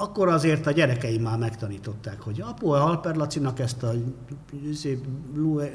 akkor 0.01 0.27
azért 0.27 0.67
a 0.67 0.71
gyerekeim 0.71 1.21
már 1.21 1.37
megtanították, 1.37 2.21
hogy 2.21 2.41
apu, 2.41 2.69
a 2.69 2.79
Halper 2.79 3.15
Lacinak 3.15 3.59
ezt 3.59 3.83
a 3.83 3.91
Blue, 5.33 5.71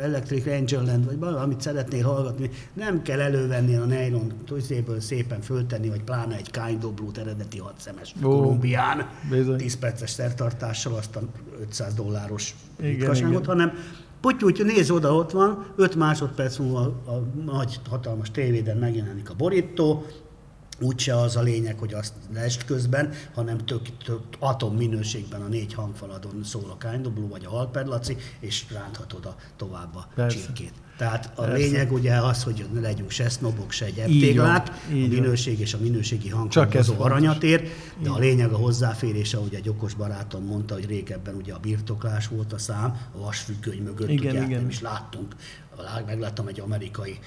Electric 0.00 0.46
Angel 0.46 0.84
Land, 0.84 1.04
vagy 1.04 1.18
valamit 1.18 1.60
szeretnél 1.60 2.04
hallgatni, 2.04 2.50
nem 2.72 3.02
kell 3.02 3.20
elővenni 3.20 3.74
a 3.76 3.84
nylon 3.84 4.32
tűzéből 4.46 5.00
szépen 5.00 5.40
föltenni, 5.40 5.88
vagy 5.88 6.02
pláne 6.02 6.36
egy 6.36 6.78
Blue 6.78 7.10
eredeti 7.14 7.58
hatszemes 7.58 8.14
Kolumbián, 8.22 9.08
10 9.56 9.78
perces 9.78 10.10
szertartással 10.10 10.94
azt 10.94 11.16
a 11.16 11.20
500 11.60 11.94
dolláros 11.94 12.54
igen, 12.80 13.44
hanem 13.44 13.72
Putyúgy, 14.20 14.64
nézz 14.64 14.90
oda, 14.90 15.14
ott 15.14 15.30
van, 15.30 15.66
5 15.76 15.94
másodperc 15.94 16.58
múlva 16.58 16.80
a, 16.80 17.10
a 17.10 17.22
nagy, 17.44 17.80
hatalmas 17.88 18.30
tévéden 18.30 18.76
megjelenik 18.76 19.30
a 19.30 19.34
borító, 19.34 20.04
úgyse 20.80 21.16
az 21.16 21.36
a 21.36 21.42
lényeg, 21.42 21.78
hogy 21.78 21.94
azt 21.94 22.12
lest 22.32 22.64
közben, 22.64 23.12
hanem 23.34 23.58
tök, 23.58 23.96
tök 24.04 24.20
atom 24.38 24.76
minőségben 24.76 25.42
a 25.42 25.46
négy 25.46 25.74
hangfaladon 25.74 26.44
szól 26.44 26.76
a 26.78 27.08
Blue, 27.08 27.28
vagy 27.28 27.44
a 27.44 27.50
Halperlaci, 27.50 28.16
és 28.40 28.64
ránthatod 28.72 29.26
a 29.26 29.36
tovább 29.56 29.96
a 29.96 30.08
Persze. 30.14 30.38
csirkét. 30.38 30.72
Tehát 30.96 31.32
a 31.34 31.42
Persze. 31.42 31.56
lényeg 31.56 31.92
ugye 31.92 32.14
az, 32.14 32.42
hogy 32.42 32.66
ne 32.72 32.80
legyünk 32.80 33.10
se 33.10 33.28
sznobok, 33.28 33.70
se 33.70 33.90
gyeptéglák, 33.90 34.68
a 34.68 34.72
minőség 34.90 35.60
és 35.60 35.74
a 35.74 35.78
minőségi 35.78 36.28
hangfalazó 36.28 36.94
aranyat 36.98 37.42
ér, 37.42 37.60
de 37.60 37.68
Így. 38.00 38.08
a 38.08 38.18
lényeg 38.18 38.52
a 38.52 38.56
hozzáférése, 38.56 39.36
ahogy 39.36 39.54
egy 39.54 39.68
okos 39.68 39.94
barátom 39.94 40.44
mondta, 40.44 40.74
hogy 40.74 40.86
régebben 40.86 41.34
ugye 41.34 41.52
a 41.52 41.58
birtoklás 41.58 42.28
volt 42.28 42.52
a 42.52 42.58
szám, 42.58 42.96
a 43.14 43.18
vasfüggöny 43.18 43.82
mögött 43.82 44.08
igen, 44.08 44.30
ugye 44.30 44.44
igen. 44.44 44.60
nem 44.60 44.68
is 44.68 44.80
láttunk. 44.80 45.34
Megláttam 46.06 46.46
egy 46.46 46.60
amerikai 46.60 47.18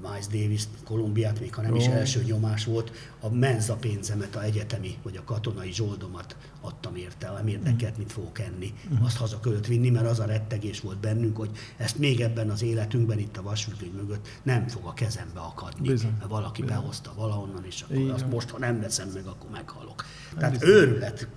Miles 0.00 0.26
Davis 0.26 0.62
Kolumbiát, 0.84 1.40
még 1.40 1.54
ha 1.54 1.62
nem 1.62 1.70
Jó. 1.74 1.76
is 1.76 1.86
első 1.86 2.22
nyomás 2.22 2.64
volt, 2.64 2.92
a 3.20 3.30
menza 3.30 3.74
pénzemet, 3.74 4.36
a 4.36 4.42
egyetemi 4.42 4.96
vagy 5.02 5.16
a 5.16 5.24
katonai 5.24 5.72
zsoldomat 5.72 6.36
adtam 6.60 6.96
érte, 6.96 7.30
nem 7.30 7.46
érdekelt, 7.46 7.98
mit 7.98 8.12
fogok 8.12 8.38
enni, 8.38 8.72
uh-huh. 8.90 9.06
azt 9.06 9.16
haza 9.16 9.40
kellett 9.40 9.66
vinni, 9.66 9.90
mert 9.90 10.06
az 10.06 10.18
a 10.20 10.24
rettegés 10.24 10.80
volt 10.80 10.98
bennünk, 10.98 11.36
hogy 11.36 11.50
ezt 11.76 11.98
még 11.98 12.20
ebben 12.20 12.50
az 12.50 12.62
életünkben, 12.62 13.18
itt 13.18 13.36
a 13.36 13.42
vasfüggöny 13.42 13.92
mögött 13.96 14.28
nem 14.42 14.68
fog 14.68 14.84
a 14.84 14.92
kezembe 14.92 15.40
akadni, 15.40 15.88
Bizony. 15.88 16.14
mert 16.18 16.30
valaki 16.30 16.62
Bizony. 16.62 16.78
behozta 16.78 17.12
valahonnan, 17.16 17.64
és 17.64 17.82
akkor 17.82 17.96
Igen. 17.96 18.10
azt 18.10 18.30
most, 18.30 18.50
ha 18.50 18.58
nem 18.58 18.80
veszem 18.80 19.08
meg, 19.14 19.26
akkor 19.26 19.50
meghalok. 19.50 20.04
Nem 20.30 20.38
Tehát 20.38 20.58
bizony. 20.58 20.74
őrület 20.74 21.28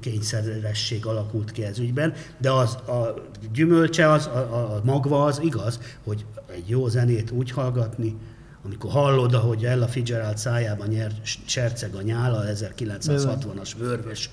kényszeresség 0.00 1.06
alakult 1.06 1.52
ki 1.52 1.64
ez 1.64 1.78
ügyben, 1.78 2.14
de 2.38 2.50
az 2.52 2.74
a 2.74 3.14
gyümölcse, 3.52 4.10
az, 4.10 4.26
a, 4.26 4.74
a 4.76 4.80
magva 4.84 5.24
az 5.24 5.40
igaz, 5.42 5.80
hogy 6.04 6.24
egy 6.52 6.68
jó 6.68 6.88
zenét 6.88 7.30
úgy 7.30 7.50
hallgatni, 7.90 8.16
amikor 8.64 8.90
hallod, 8.90 9.34
hogy 9.34 9.64
Ella 9.64 9.88
Fitzgerald 9.88 10.38
szájában 10.38 10.88
nyer, 10.88 11.12
serceg 11.46 11.94
a 11.94 12.02
nyála, 12.02 12.44
1960-as 12.46 13.72
vörös 13.78 14.30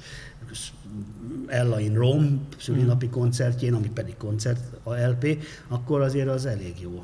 Ella 1.48 1.80
in 1.80 1.94
Rome 1.94 2.28
szülinapi 2.58 3.10
koncertjén, 3.10 3.74
ami 3.74 3.90
pedig 3.94 4.18
koncert 4.18 4.60
a 4.84 4.94
LP, 4.94 5.44
akkor 5.68 6.02
azért 6.02 6.28
az 6.28 6.46
elég 6.46 6.74
jó 6.82 7.04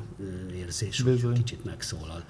érzés, 0.58 1.02
Bizony. 1.02 1.30
hogy 1.30 1.32
kicsit 1.32 1.64
megszólal. 1.64 2.24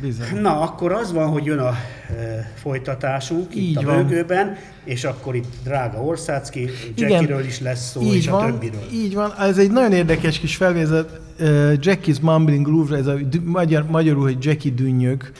Bizony. 0.00 0.40
Na, 0.40 0.60
akkor 0.60 0.92
az 0.92 1.12
van, 1.12 1.28
hogy 1.28 1.44
jön 1.44 1.58
a 1.58 1.72
e, 2.08 2.52
folytatásunk 2.54 3.54
Így 3.54 3.70
itt 3.70 3.76
a 3.76 3.94
bőgőben, 3.94 4.56
és 4.84 5.04
akkor 5.04 5.34
itt 5.34 5.52
drága 5.64 6.02
Orszácki, 6.02 6.68
Jackiről 6.94 7.44
is 7.44 7.60
lesz 7.60 7.90
szó, 7.90 8.02
Így 8.02 8.14
és 8.14 8.28
van. 8.28 8.42
a 8.44 8.50
többiről. 8.50 8.88
Így 8.92 9.14
van, 9.14 9.32
ez 9.38 9.58
egy 9.58 9.70
nagyon 9.70 9.92
érdekes 9.92 10.38
kis 10.38 10.56
felvézet, 10.56 11.20
uh, 11.40 11.72
Jackie's 11.80 12.20
Mumbling 12.20 12.66
Groove, 12.66 12.96
ez 12.96 13.06
a 13.06 13.18
magyar, 13.44 13.84
magyarul, 13.90 14.22
hogy 14.22 14.44
Jackie 14.44 14.72
dünnyög, 14.72 15.30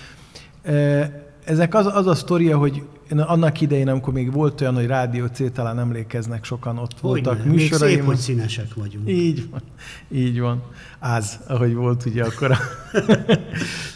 uh, 0.65 1.05
ezek 1.45 1.75
az, 1.75 1.87
az 1.87 2.07
a 2.07 2.15
sztoria, 2.15 2.59
hogy 2.59 2.83
én 3.13 3.19
annak 3.19 3.61
idején, 3.61 3.89
amikor 3.89 4.13
még 4.13 4.33
volt 4.33 4.61
olyan, 4.61 4.75
hogy 4.75 4.87
Rádió 4.87 5.27
C, 5.27 5.53
talán 5.53 5.79
emlékeznek 5.79 6.45
sokan, 6.45 6.79
ott 6.79 7.01
Hogy 7.01 7.01
voltak 7.01 7.39
ne, 7.39 7.45
még 7.45 7.55
műsoraim. 7.55 7.97
szép, 7.97 8.05
hogy 8.05 8.17
színesek 8.17 8.75
vagyunk. 8.75 9.09
Így 9.09 9.51
van, 9.51 9.61
így 10.09 10.41
van. 10.41 10.63
Az, 11.01 11.39
ahogy 11.47 11.75
volt 11.75 12.05
ugye 12.05 12.25
akkor. 12.25 12.57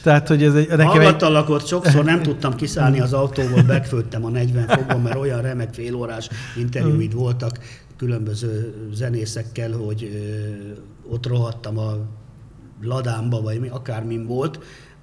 Tehát, 0.02 0.28
hogy 0.28 0.42
ez 0.42 0.54
egy, 0.54 0.68
nekem 0.68 0.80
egy... 0.80 0.86
Hallgattalak 0.86 1.48
ott 1.48 1.66
sokszor, 1.66 2.04
nem 2.04 2.22
tudtam 2.22 2.54
kiszállni 2.54 3.00
az 3.00 3.12
autóból, 3.12 3.62
megfőttem 3.62 4.24
a 4.24 4.28
40 4.28 4.68
fokban, 4.68 5.00
mert 5.00 5.16
olyan 5.16 5.42
remek 5.42 5.74
félórás 5.74 6.28
interjúid 6.56 7.14
voltak 7.14 7.58
különböző 7.96 8.74
zenészekkel, 8.92 9.72
hogy 9.72 10.02
ö, 10.02 11.12
ott 11.12 11.26
rohadtam 11.26 11.78
a 11.78 11.96
ladámba, 12.82 13.40
vagy 13.42 13.60
mi, 13.60 13.68
akármin 13.68 14.26
volt, 14.26 14.58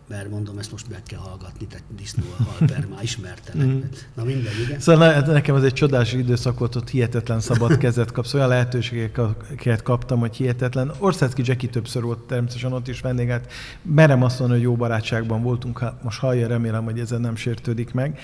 mert 0.08 0.30
mondom, 0.30 0.58
ezt 0.58 0.72
most 0.72 0.90
meg 0.90 1.04
kell 1.04 1.20
hallgatni, 1.20 1.68
tehát 1.68 1.86
disznó 1.98 2.24
a 2.40 2.44
halper, 2.44 2.86
már 2.86 3.04
ismertelek. 3.04 3.68
Na 4.14 4.24
mindegy, 4.24 4.60
igen. 4.66 4.80
Szóval 4.80 5.08
ne- 5.08 5.32
nekem 5.32 5.56
ez 5.56 5.64
egy 5.64 5.74
csodás 5.74 6.14
időszak 6.14 6.60
volt, 6.60 6.76
ott 6.76 6.90
hihetetlen 6.90 7.40
szabad 7.40 7.78
kezet 7.84 8.12
kapsz, 8.12 8.34
olyan 8.34 8.48
lehetőségeket 8.48 9.82
kaptam, 9.84 10.20
hogy 10.20 10.36
hihetetlen. 10.36 10.92
Orszácki 11.00 11.42
Jackie 11.46 11.70
többször 11.70 12.04
volt 12.04 12.20
természetesen 12.20 12.74
ott 12.74 12.88
is 12.88 13.02
vendégát. 13.02 13.52
Merem 13.82 14.24
azt 14.24 14.40
mondani, 14.40 14.60
hogy 14.60 14.70
jó 14.70 14.76
barátságban 14.76 15.42
voltunk, 15.42 15.80
hát 15.80 16.04
most 16.04 16.20
hallja, 16.20 16.48
remélem, 16.48 16.84
hogy 16.84 17.00
ezen 17.00 17.22
nem 17.22 17.36
sértődik 17.36 17.94
meg. 17.94 18.20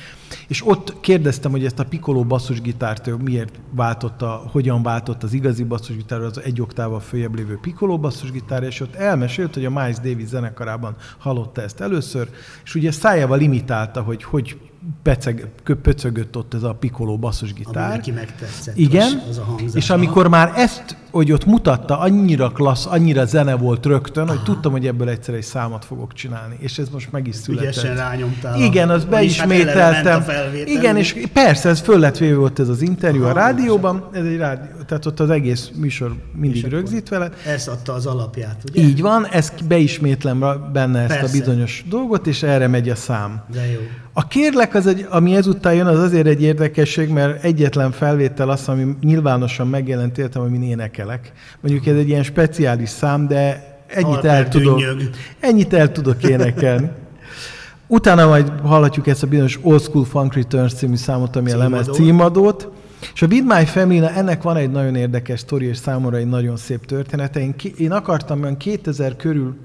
És 0.47 0.67
ott 0.67 0.99
kérdeztem, 0.99 1.51
hogy 1.51 1.65
ezt 1.65 1.79
a 1.79 1.85
Piccolo 1.85 2.23
basszusgitárt 2.23 3.07
ő 3.07 3.15
miért 3.15 3.59
váltotta, 3.69 4.43
hogyan 4.51 4.83
váltott 4.83 5.23
az 5.23 5.33
igazi 5.33 5.63
basszusgitár, 5.63 6.21
az 6.21 6.41
egy 6.41 6.61
oktával 6.61 6.99
följebb 6.99 7.35
lévő 7.35 7.57
Piccolo 7.61 7.97
basszusgitár, 7.97 8.63
és 8.63 8.79
ott 8.79 8.95
elmesélt, 8.95 9.53
hogy 9.53 9.65
a 9.65 9.69
Miles 9.69 9.99
Davis 9.99 10.27
zenekarában 10.27 10.95
hallotta 11.17 11.61
ezt 11.71 11.81
először, 11.81 12.29
és 12.63 12.75
ugye 12.75 12.91
szájával 12.91 13.37
limitálta, 13.37 14.01
hogy 14.01 14.23
hogy 14.23 14.57
peceg, 15.03 15.47
pöcögött 15.81 16.37
ott 16.37 16.53
ez 16.53 16.63
a 16.63 16.77
Ami 16.81 17.17
basszusgitár. 17.17 17.89
neki 17.89 18.11
megtetszett, 18.11 18.77
Igen, 18.77 19.21
az, 19.29 19.37
a 19.37 19.43
hangzás. 19.43 19.83
és 19.83 19.89
amikor 19.89 20.27
már 20.27 20.51
ezt, 20.55 20.95
hogy 21.11 21.31
ott 21.31 21.45
mutatta, 21.45 21.99
annyira 21.99 22.49
klassz, 22.49 22.85
annyira 22.85 23.25
zene 23.25 23.55
volt 23.55 23.85
rögtön, 23.85 24.27
hogy 24.27 24.43
tudtam, 24.43 24.71
hogy 24.71 24.87
ebből 24.87 25.09
egyszer 25.09 25.33
egy 25.35 25.43
számot 25.43 25.85
fogok 25.85 26.13
csinálni, 26.13 26.55
és 26.59 26.77
ez 26.77 26.89
most 26.89 27.11
meg 27.11 27.27
is 27.27 27.35
született. 27.35 27.69
Ügyesen 27.69 27.95
rányomtál. 27.95 28.59
Igen, 28.61 28.89
a- 28.89 28.93
az 28.93 29.05
vagyis 29.09 29.39
hát 29.39 29.51
eleve 29.51 29.63
ment 29.63 29.75
beismételtem. 29.75 30.19
a 30.19 30.23
felvétel, 30.23 30.73
Igen, 30.75 30.97
és 30.97 31.25
persze, 31.33 31.69
ez 31.69 31.79
föl 31.79 31.99
lett 31.99 32.17
véve 32.17 32.35
volt 32.37 32.59
ez 32.59 32.69
az 32.69 32.81
interjú 32.81 33.21
a 33.23 33.25
Aha, 33.25 33.33
rádióban, 33.33 34.07
ez 34.11 34.25
egy 34.25 34.37
rádió, 34.37 34.71
tehát 34.87 35.05
ott 35.05 35.19
az 35.19 35.29
egész 35.29 35.69
műsor 35.75 36.15
mindig 36.35 36.65
rögzítve 36.65 37.17
lett. 37.17 37.35
Ez 37.45 37.67
adta 37.67 37.93
az 37.93 38.05
alapját, 38.05 38.63
ugye? 38.69 38.81
Így 38.81 39.01
van, 39.01 39.27
ezt 39.27 39.67
beismétlem 39.67 40.69
benne 40.73 40.99
ezt 40.99 41.07
Persze. 41.19 41.25
a 41.37 41.39
bizonyos 41.39 41.85
dolgot, 41.89 42.27
és 42.27 42.43
erre 42.43 42.67
megy 42.67 42.89
a 42.89 42.95
szám. 42.95 43.43
De 43.53 43.71
jó. 43.71 43.79
A 44.13 44.27
kérlek, 44.27 44.75
az 44.75 44.87
egy, 44.87 45.05
ami 45.09 45.35
ezután 45.35 45.73
jön, 45.73 45.85
az 45.85 45.99
azért 45.99 46.27
egy 46.27 46.41
érdekesség, 46.41 47.09
mert 47.09 47.43
egyetlen 47.43 47.91
felvétel 47.91 48.49
az, 48.49 48.67
ami 48.67 48.95
nyilvánosan 49.01 49.67
megjelent 49.67 50.17
értem, 50.17 50.41
amin 50.41 50.63
énekelek. 50.63 51.31
Mondjuk 51.61 51.85
ez 51.85 51.95
egy 51.95 52.07
ilyen 52.07 52.23
speciális 52.23 52.89
szám, 52.89 53.27
de 53.27 53.69
ennyit 53.87 54.25
el 54.25 54.47
tudok, 54.47 54.81
ennyit 55.39 55.73
el 55.73 55.91
tudok 55.91 56.23
énekelni. 56.23 56.89
Utána 57.87 58.27
majd 58.27 58.51
hallhatjuk 58.63 59.07
ezt 59.07 59.23
a 59.23 59.27
bizonyos 59.27 59.59
Old 59.61 59.81
School 59.81 60.05
Funk 60.05 60.33
Returns 60.33 60.73
című 60.73 60.95
számot, 60.95 61.35
ami 61.35 61.51
a 61.51 61.57
lemez 61.57 61.87
Címadót. 61.91 62.69
És 63.13 63.21
a 63.21 63.27
With 63.27 63.45
My 63.45 63.65
Family, 63.65 64.05
ennek 64.15 64.41
van 64.41 64.55
egy 64.55 64.71
nagyon 64.71 64.95
érdekes 64.95 65.39
sztori, 65.39 65.65
és 65.65 65.77
számomra 65.77 66.17
egy 66.17 66.27
nagyon 66.27 66.57
szép 66.57 66.85
története. 66.85 67.39
Én, 67.39 67.55
ki, 67.55 67.73
én 67.77 67.91
akartam 67.91 68.41
olyan 68.41 68.57
2000 68.57 69.15
körül 69.15 69.55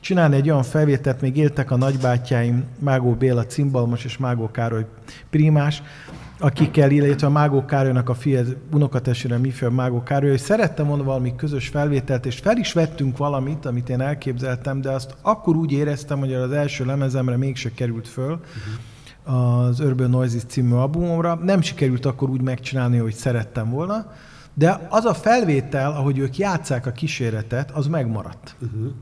csinálni 0.00 0.36
egy 0.36 0.50
olyan 0.50 0.62
felvételt, 0.62 1.20
még 1.20 1.36
éltek 1.36 1.70
a 1.70 1.76
nagybátyáim, 1.76 2.64
Mágó 2.78 3.12
Béla 3.14 3.46
cimbalmos 3.46 4.04
és 4.04 4.16
Mágó 4.16 4.50
Károly 4.50 4.84
primás, 5.30 5.82
akikkel, 6.38 6.90
illetve 6.90 7.26
a 7.26 7.30
Mágó 7.30 7.64
Károlynak 7.64 8.08
a 8.08 8.14
fia, 8.14 8.42
unokatestvérem, 8.72 9.40
mi 9.40 9.50
fia, 9.50 9.70
Mágó 9.70 10.02
Károly, 10.02 10.30
hogy 10.30 10.38
szerettem 10.38 10.86
volna 10.86 11.02
valami 11.02 11.34
közös 11.36 11.68
felvételt, 11.68 12.26
és 12.26 12.38
fel 12.38 12.56
is 12.56 12.72
vettünk 12.72 13.16
valamit, 13.16 13.66
amit 13.66 13.88
én 13.88 14.00
elképzeltem, 14.00 14.80
de 14.80 14.90
azt 14.90 15.14
akkor 15.22 15.56
úgy 15.56 15.72
éreztem, 15.72 16.18
hogy 16.18 16.32
az 16.32 16.52
első 16.52 16.84
lemezemre 16.84 17.36
mégse 17.36 17.70
került 17.74 18.08
föl, 18.08 18.40
az 19.26 19.80
Urban 19.80 20.10
Noises 20.10 20.42
című 20.44 20.72
albumomra. 20.72 21.34
Nem 21.34 21.60
sikerült 21.60 22.06
akkor 22.06 22.30
úgy 22.30 22.40
megcsinálni, 22.40 22.98
hogy 22.98 23.14
szerettem 23.14 23.70
volna, 23.70 24.12
de 24.54 24.86
az 24.90 25.04
a 25.04 25.14
felvétel, 25.14 25.92
ahogy 25.92 26.18
ők 26.18 26.36
játszák 26.36 26.86
a 26.86 26.92
kíséretet, 26.92 27.70
az 27.70 27.86
megmaradt. 27.86 28.56
Uh-huh. 28.60 28.92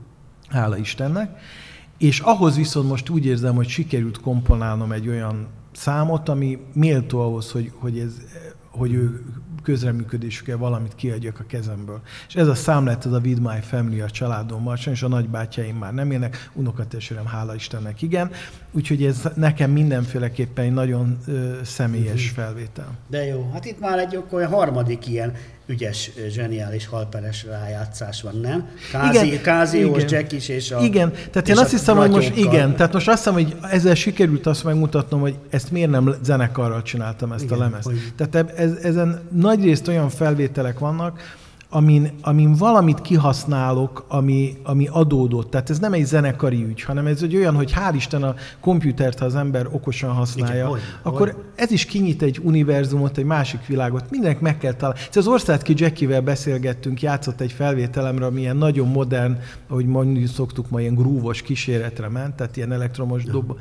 Hála 0.49 0.77
Istennek. 0.77 1.39
És 1.97 2.19
ahhoz 2.19 2.55
viszont 2.55 2.89
most 2.89 3.09
úgy 3.09 3.25
érzem, 3.25 3.55
hogy 3.55 3.67
sikerült 3.67 4.19
komponálnom 4.19 4.91
egy 4.91 5.07
olyan 5.07 5.47
számot, 5.71 6.29
ami 6.29 6.59
méltó 6.73 7.19
ahhoz, 7.19 7.51
hogy, 7.51 7.71
hogy, 7.79 7.99
ez, 7.99 8.13
hogy 8.71 8.93
ő 8.93 9.25
közreműködésükkel 9.65 10.57
valamit 10.57 10.95
kiadjak 10.95 11.39
a 11.39 11.43
kezemből. 11.47 12.01
És 12.27 12.35
ez 12.35 12.47
a 12.47 12.55
szám 12.55 12.85
lett 12.85 13.05
az 13.05 13.13
a 13.13 13.19
With 13.19 13.41
My 13.41 13.61
Family 13.61 14.01
a 14.01 14.09
családommal, 14.09 14.75
sajnos 14.75 15.03
a 15.03 15.07
nagybátyáim 15.07 15.75
már 15.75 15.93
nem 15.93 16.11
élnek, 16.11 16.49
unokatestvérem, 16.53 17.25
hála 17.25 17.55
Istennek 17.55 18.01
igen, 18.01 18.31
úgyhogy 18.71 19.03
ez 19.03 19.29
nekem 19.35 19.71
mindenféleképpen 19.71 20.65
egy 20.65 20.73
nagyon 20.73 21.17
ö, 21.27 21.59
személyes 21.63 22.29
felvétel. 22.29 22.97
De 23.07 23.25
jó, 23.25 23.49
hát 23.53 23.65
itt 23.65 23.79
már 23.79 23.99
egy 23.99 24.19
olyan 24.29 24.49
harmadik 24.49 25.07
ilyen 25.07 25.33
ügyes, 25.67 26.11
zseniális 26.29 26.87
halperes 26.87 27.43
rájátszás 27.45 28.21
van, 28.21 28.39
nem? 28.41 28.67
Kázi, 28.91 29.27
Igen, 29.27 29.41
Káziós, 29.41 30.03
igen. 30.03 30.13
Jack 30.19 30.31
is, 30.31 30.47
és 30.49 30.71
a 30.71 30.79
Igen, 30.83 31.11
tehát 31.31 31.49
én 31.49 31.57
azt 31.57 31.71
hiszem, 31.71 31.97
hogy 31.97 32.09
most 32.09 32.35
igen, 32.35 32.75
tehát 32.75 32.93
most 32.93 33.07
azt 33.07 33.17
hiszem, 33.17 33.33
hogy 33.33 33.55
ezzel 33.71 33.95
sikerült 33.95 34.45
azt 34.45 34.63
megmutatnom, 34.63 35.19
hogy 35.19 35.35
ezt 35.49 35.71
miért 35.71 35.89
nem 35.89 36.15
zenekarral 36.23 36.81
csináltam 36.81 37.31
ezt 37.31 37.43
Igen, 37.43 37.57
a 37.57 37.61
lemezt. 37.61 37.83
hogy- 37.83 38.13
Tehát 38.17 38.51
ez, 38.51 38.71
ezen 38.83 39.21
nagyrészt 39.31 39.87
olyan 39.87 40.09
felvételek 40.09 40.79
vannak, 40.79 41.19
amin, 41.69 42.11
amin 42.21 42.53
valamit 42.53 43.01
kihasználok, 43.01 44.05
ami, 44.07 44.57
ami 44.63 44.87
adódott. 44.91 45.49
Tehát 45.49 45.69
ez 45.69 45.79
nem 45.79 45.93
egy 45.93 46.05
zenekari 46.05 46.63
ügy, 46.63 46.81
hanem 46.81 47.05
ez 47.07 47.21
egy 47.23 47.35
olyan, 47.35 47.55
hogy 47.55 47.73
hál' 47.75 47.93
Isten 47.95 48.23
a 48.23 48.35
komputert, 48.59 49.19
ha 49.19 49.25
az 49.25 49.35
ember 49.35 49.67
okosan 49.71 50.11
használja, 50.11 50.55
Igen, 50.55 50.67
hogy- 50.67 50.79
akkor 51.01 51.31
hogy- 51.31 51.43
ez 51.55 51.71
is 51.71 51.85
kinyit 51.85 52.21
egy 52.21 52.39
univerzumot, 52.43 53.17
egy 53.17 53.25
másik 53.25 53.65
világot. 53.65 54.09
Mindenek 54.09 54.39
meg 54.39 54.57
kell 54.57 54.73
találni. 54.73 54.99
Ez 55.09 55.17
az 55.17 55.27
Országki 55.27 55.73
Jackivel 55.77 56.21
beszélgettünk, 56.21 57.01
játszott 57.01 57.41
egy 57.41 57.51
felvételemre, 57.51 58.25
ami 58.25 58.39
ilyen 58.41 58.57
nagyon 58.57 58.87
modern, 58.87 59.37
ahogy 59.67 59.85
mondjuk 59.85 60.27
szoktuk, 60.27 60.69
ma 60.69 60.81
ilyen 60.81 60.95
grúvos 60.95 61.41
kíséretre 61.41 62.09
ment, 62.09 62.35
tehát 62.35 62.57
ilyen 62.57 62.71
elektromos 62.71 63.23
dob. 63.23 63.57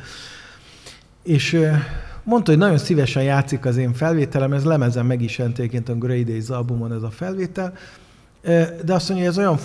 És 1.22 1.60
mondta, 2.24 2.50
hogy 2.50 2.60
nagyon 2.60 2.78
szívesen 2.78 3.22
játszik 3.22 3.64
az 3.64 3.76
én 3.76 3.92
felvételem, 3.92 4.52
ez 4.52 4.64
lemezem 4.64 5.06
meg 5.06 5.22
is 5.22 5.38
jelent 5.38 5.58
egyébként 5.58 5.88
a 5.88 5.94
Grey 5.94 6.24
Days 6.24 6.48
albumon 6.48 6.92
ez 6.92 7.02
a 7.02 7.10
felvétel, 7.10 7.72
de 8.84 8.94
azt 8.94 9.08
mondja, 9.08 9.26
hogy 9.26 9.36
ez 9.36 9.38
olyan, 9.38 9.58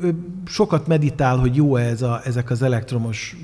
ö, 0.00 0.08
sokat 0.46 0.86
meditál, 0.86 1.36
hogy 1.36 1.56
jó 1.56 1.76
ez 1.76 2.02
a, 2.02 2.20
ezek 2.24 2.50
az 2.50 2.62
elektromos 2.62 3.36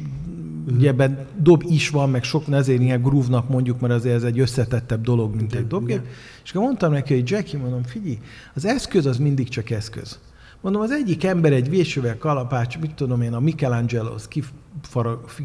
Ugye 0.76 0.88
ebben 0.88 1.26
dob 1.36 1.64
is 1.66 1.90
van, 1.90 2.10
meg 2.10 2.22
sok 2.22 2.52
ezért 2.52 2.80
ilyen 2.80 3.02
groove 3.02 3.44
mondjuk, 3.48 3.80
mert 3.80 3.92
azért 3.92 4.14
ez 4.14 4.22
egy 4.22 4.38
összetettebb 4.38 5.02
dolog, 5.02 5.34
mint 5.34 5.54
egy 5.54 5.66
dobgép. 5.66 6.00
És 6.44 6.50
akkor 6.50 6.62
mondtam 6.62 6.92
neki, 6.92 7.14
hogy 7.14 7.30
Jackie, 7.30 7.58
mondom, 7.58 7.82
figyelj, 7.82 8.18
az 8.54 8.64
eszköz 8.64 9.06
az 9.06 9.18
mindig 9.18 9.48
csak 9.48 9.70
eszköz. 9.70 10.18
Mondom, 10.62 10.82
az 10.82 10.90
egyik 10.90 11.24
ember 11.24 11.52
egy 11.52 11.68
vésővel 11.68 12.18
kalapács, 12.18 12.78
mit 12.78 12.94
tudom 12.94 13.22
én, 13.22 13.34
a 13.34 13.40
Michelangelo 13.40 14.14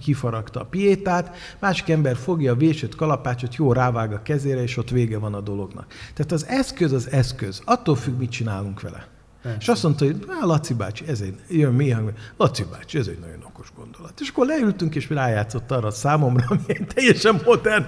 kifaragta 0.02 0.62
a 0.62 0.66
piétát, 0.66 1.36
másik 1.60 1.90
ember 1.90 2.16
fogja 2.16 2.52
a 2.52 2.56
vésőt, 2.56 2.96
kalapácsot, 2.96 3.56
jó 3.56 3.74
rávág 3.74 4.14
a 4.14 4.22
kezére, 4.22 4.62
és 4.62 4.78
ott 4.78 4.90
vége 4.90 5.18
van 5.18 5.34
a 5.34 5.42
dolognak. 5.42 5.86
Tehát 6.14 6.32
az 6.32 6.46
eszköz 6.46 6.92
az 6.92 7.12
eszköz, 7.12 7.62
attól 7.66 7.96
függ, 7.96 8.18
mit 8.18 8.32
csinálunk 8.32 8.82
vele. 8.82 9.17
Persze. 9.48 9.62
És 9.62 9.68
azt 9.68 9.84
mondta, 9.84 10.06
hogy 10.06 10.26
Á, 10.42 10.46
Laci 10.46 10.74
bácsi, 10.74 11.08
ez 11.08 11.22
egy, 11.22 11.36
jön 11.50 11.74
mi 11.74 11.90
hang, 11.90 12.14
Laci 12.38 12.64
bácsi, 12.72 12.98
ez 12.98 13.08
egy 13.08 13.20
nagyon 13.20 13.44
okos 13.48 13.68
gondolat. 13.76 14.20
És 14.20 14.30
akkor 14.30 14.46
leültünk, 14.46 14.96
és 14.96 15.10
rájátszott 15.10 15.72
arra 15.72 15.88
a 15.88 15.92
számomra, 15.92 16.46
ami 16.50 16.64
egy 16.68 16.88
teljesen 16.94 17.42
modern 17.46 17.86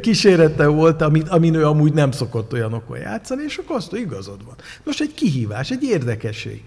kísérete 0.00 0.66
volt, 0.66 1.02
amit, 1.02 1.28
amin 1.28 1.54
ő 1.54 1.66
amúgy 1.66 1.92
nem 1.92 2.10
szokott 2.10 2.52
olyan 2.52 2.72
okon 2.72 2.98
játszani, 2.98 3.42
és 3.42 3.56
akkor 3.56 3.76
azt 3.76 3.92
mondta, 3.92 4.10
igazad 4.10 4.44
van. 4.44 4.54
Most 4.84 5.00
egy 5.00 5.14
kihívás, 5.14 5.70
egy 5.70 5.82
érdekesség. 5.82 6.62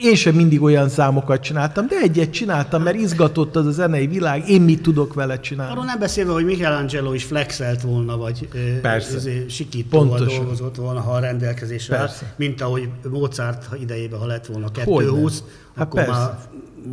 Én 0.00 0.14
sem 0.14 0.34
mindig 0.34 0.62
olyan 0.62 0.88
számokat 0.88 1.42
csináltam, 1.42 1.86
de 1.86 1.96
egyet 2.02 2.30
csináltam, 2.30 2.82
mert 2.82 2.96
izgatott 2.96 3.56
az 3.56 3.66
a 3.66 3.70
zenei 3.70 4.06
világ, 4.06 4.48
én 4.48 4.60
mit 4.62 4.82
tudok 4.82 5.14
vele 5.14 5.40
csinálni. 5.40 5.72
Arról 5.72 5.84
nem 5.84 5.98
beszélve, 5.98 6.32
hogy 6.32 6.44
Michelangelo 6.44 7.12
is 7.12 7.24
flexelt 7.24 7.82
volna, 7.82 8.16
vagy 8.16 8.48
Persze. 8.82 9.48
sikítóval 9.48 10.08
Pontosan. 10.08 10.38
dolgozott 10.40 10.76
volna, 10.76 11.00
ha 11.00 11.12
a 11.12 11.18
rendelkezésre 11.18 11.96
áll, 11.96 12.08
mint 12.36 12.60
ahogy 12.60 12.88
Mozart 13.10 13.68
idejében, 13.80 14.18
ha 14.18 14.26
lett 14.26 14.46
volna 14.46 14.66
Hogyne. 14.84 14.84
220, 14.84 15.42
Hát 15.76 15.86
akkor 15.86 16.04
persze. 16.04 16.20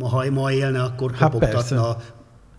már, 0.00 0.10
ha 0.10 0.30
ma 0.30 0.52
élne, 0.52 0.82
akkor 0.82 1.12
Hát 1.14 1.30
kopogtatna 1.30 1.96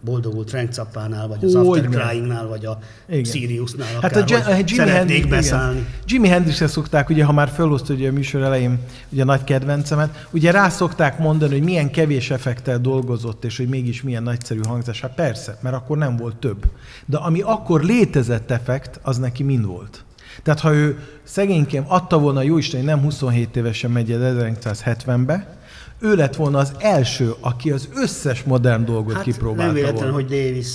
boldogult 0.01 0.49
Frank 0.49 0.73
Zappánál, 0.73 1.27
vagy 1.27 1.43
az 1.43 1.55
After 1.55 1.89
Cryingnál, 1.89 2.47
vagy 2.47 2.65
a 2.65 2.79
igen. 3.09 3.23
Siriusnál 3.23 3.87
hát 4.01 4.15
a, 4.15 4.19
J- 4.19 4.45
a 4.47 4.55
Jimi 4.55 4.67
szeretnék 4.67 5.27
beszállni. 5.27 5.79
Igen. 5.79 5.91
Jimi 6.05 6.27
hendrix 6.27 6.69
szokták, 6.71 7.09
ugye, 7.09 7.23
ha 7.23 7.31
már 7.31 7.49
felhozta 7.49 7.93
ugye 7.93 8.09
a 8.09 8.11
műsor 8.11 8.41
elején 8.41 8.79
ugye 9.09 9.21
a 9.21 9.25
nagy 9.25 9.43
kedvencemet, 9.43 10.27
ugye 10.31 10.51
rá 10.51 10.69
szokták 10.69 11.19
mondani, 11.19 11.51
hogy 11.51 11.63
milyen 11.63 11.91
kevés 11.91 12.31
effektel 12.31 12.79
dolgozott, 12.79 13.45
és 13.45 13.57
hogy 13.57 13.67
mégis 13.67 14.01
milyen 14.01 14.23
nagyszerű 14.23 14.59
hangzás. 14.67 15.01
Hát 15.01 15.13
persze, 15.15 15.57
mert 15.61 15.75
akkor 15.75 15.97
nem 15.97 16.15
volt 16.15 16.35
több. 16.35 16.65
De 17.05 17.17
ami 17.17 17.41
akkor 17.41 17.83
létezett 17.83 18.51
effekt, 18.51 18.99
az 19.03 19.17
neki 19.17 19.43
mind 19.43 19.65
volt. 19.65 20.03
Tehát 20.43 20.59
ha 20.59 20.73
ő 20.73 20.99
szegényként 21.23 21.85
adta 21.87 22.19
volna, 22.19 22.41
jó 22.41 22.57
Isten, 22.57 22.83
nem 22.83 23.01
27 23.01 23.55
évesen 23.55 23.91
megy 23.91 24.11
el 24.11 24.51
1970-be, 24.53 25.56
ő 25.99 26.15
lett 26.15 26.35
volna 26.35 26.57
az 26.57 26.73
első, 26.79 27.33
aki 27.39 27.71
az 27.71 27.89
összes 27.95 28.43
modern 28.43 28.85
dolgot 28.85 29.13
hát 29.13 29.23
kipróbálta 29.23 29.65
nem 29.65 29.73
véletlen, 29.73 30.11
hogy 30.11 30.25
Davis 30.25 30.67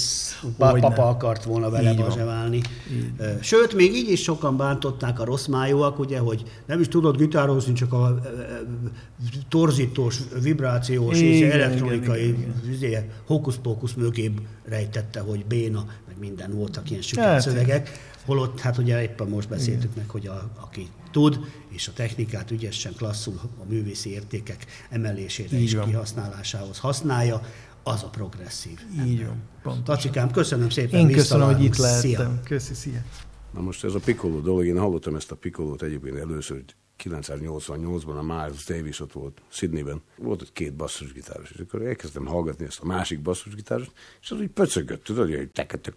papa 0.57 0.89
nem. 0.89 1.07
akart 1.07 1.45
volna 1.45 1.71
vele 1.71 1.95
bazseválni. 1.95 2.61
Sőt, 3.41 3.75
még 3.75 3.95
így 3.95 4.11
is 4.11 4.23
sokan 4.23 4.57
bántották 4.57 5.21
a 5.21 5.25
rossz 5.25 5.47
májúak, 5.47 5.99
ugye, 5.99 6.19
hogy 6.19 6.43
nem 6.67 6.81
is 6.81 6.89
tudod 6.89 7.17
gitározni, 7.17 7.73
csak 7.73 7.93
a 7.93 8.21
torzítós, 9.49 10.19
vibrációs 10.43 11.21
igen, 11.21 11.33
és 11.33 11.55
elektronikai 11.55 12.29
igen, 12.29 12.41
igen. 12.41 12.73
Izé, 12.73 13.09
hókusz-pókusz 13.27 13.93
mögé 13.95 14.33
rejtette, 14.65 15.21
hogy 15.21 15.45
béna, 15.47 15.85
meg 16.07 16.17
minden 16.19 16.53
voltak 16.55 16.91
ilyen 16.91 17.03
süket 17.03 17.25
hát, 17.25 17.41
szövegek. 17.41 18.11
Holott, 18.27 18.61
hát 18.61 18.79
ugye 18.79 19.03
éppen 19.03 19.29
most 19.29 19.49
beszéltük 19.49 19.91
Igen. 19.91 19.95
meg, 19.97 20.09
hogy 20.09 20.27
a, 20.27 20.51
aki 20.61 20.89
tud, 21.13 21.39
és 21.69 21.89
a 21.89 21.93
technikát 21.93 22.51
ügyesen 22.51 22.93
klasszul 22.97 23.41
a 23.59 23.65
művészi 23.69 24.11
értékek 24.11 24.67
emelésére 24.91 25.57
Így 25.57 25.63
és 25.63 25.75
van. 25.75 25.87
kihasználásához 25.87 26.79
használja, 26.79 27.41
az 27.83 28.03
a 28.03 28.09
progresszív. 28.09 28.79
Így 29.07 29.27
van. 29.63 29.83
Tacikám, 29.85 30.31
köszönöm 30.31 30.71
szépen. 30.71 31.01
Én 31.01 31.13
köszönöm, 31.13 31.47
hogy 31.47 31.65
itt 31.65 31.77
lehettem. 31.77 32.11
Szia. 32.11 32.41
Köszi, 32.45 32.75
szia. 32.75 33.03
Na 33.55 33.61
most 33.61 33.85
ez 33.85 33.95
a 33.95 33.99
Piccolo 33.99 34.41
dolog, 34.41 34.67
én 34.67 34.79
hallottam 34.79 35.15
ezt 35.15 35.31
a 35.31 35.37
Piccolót 35.37 35.83
egyébként 35.83 36.17
először 36.17 36.65
1988-ban 36.99 38.19
a 38.19 38.23
Miles 38.23 38.65
Davis 38.65 39.01
ott 39.01 39.13
volt 39.13 39.43
Sydneyben, 39.49 40.03
volt 40.17 40.43
ott 40.43 40.53
két 40.53 40.75
basszusgitáros, 40.75 41.51
és 41.51 41.61
akkor 41.61 41.83
elkezdtem 41.83 42.27
hallgatni 42.27 42.65
ezt 42.65 42.81
a 42.81 42.87
másik 42.87 43.21
basszusgitárost, 43.21 43.93
és 44.21 44.31
az 44.31 44.39
úgy 44.39 44.49
pöcögött, 44.49 45.05
tudod, 45.05 45.29
hogy 45.29 45.51
Back 45.51 45.75
at 45.75 45.83
the 45.83 45.93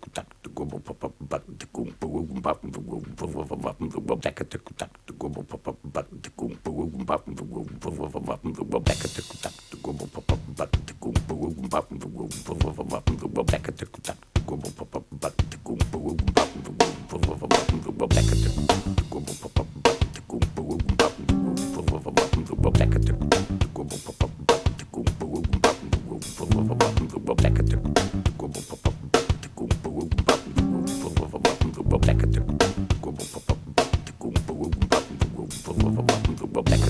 Black 36.65 36.84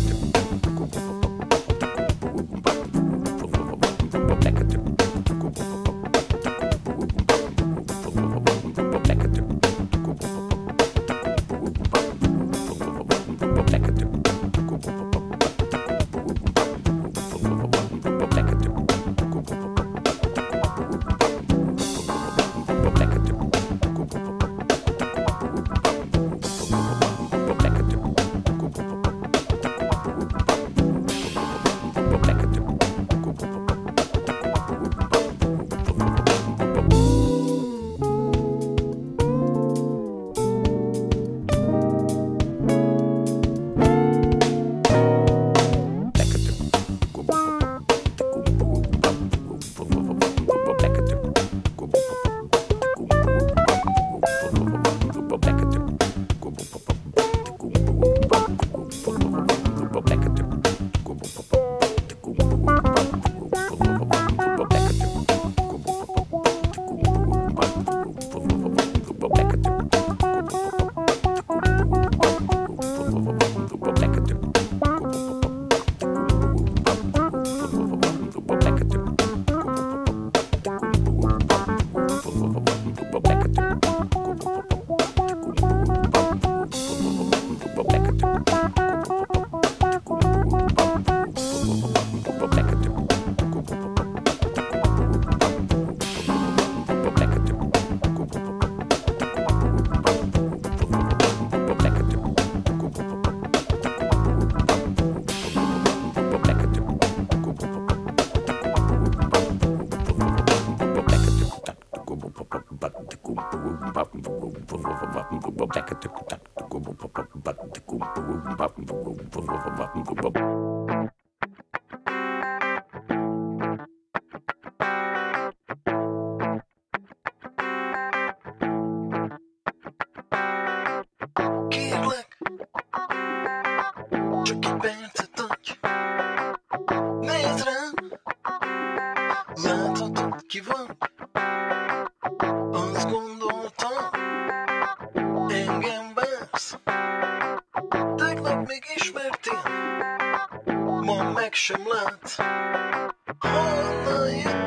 bottom. 151.86 153.12
Oh, 153.44 154.42
no. 154.46 154.65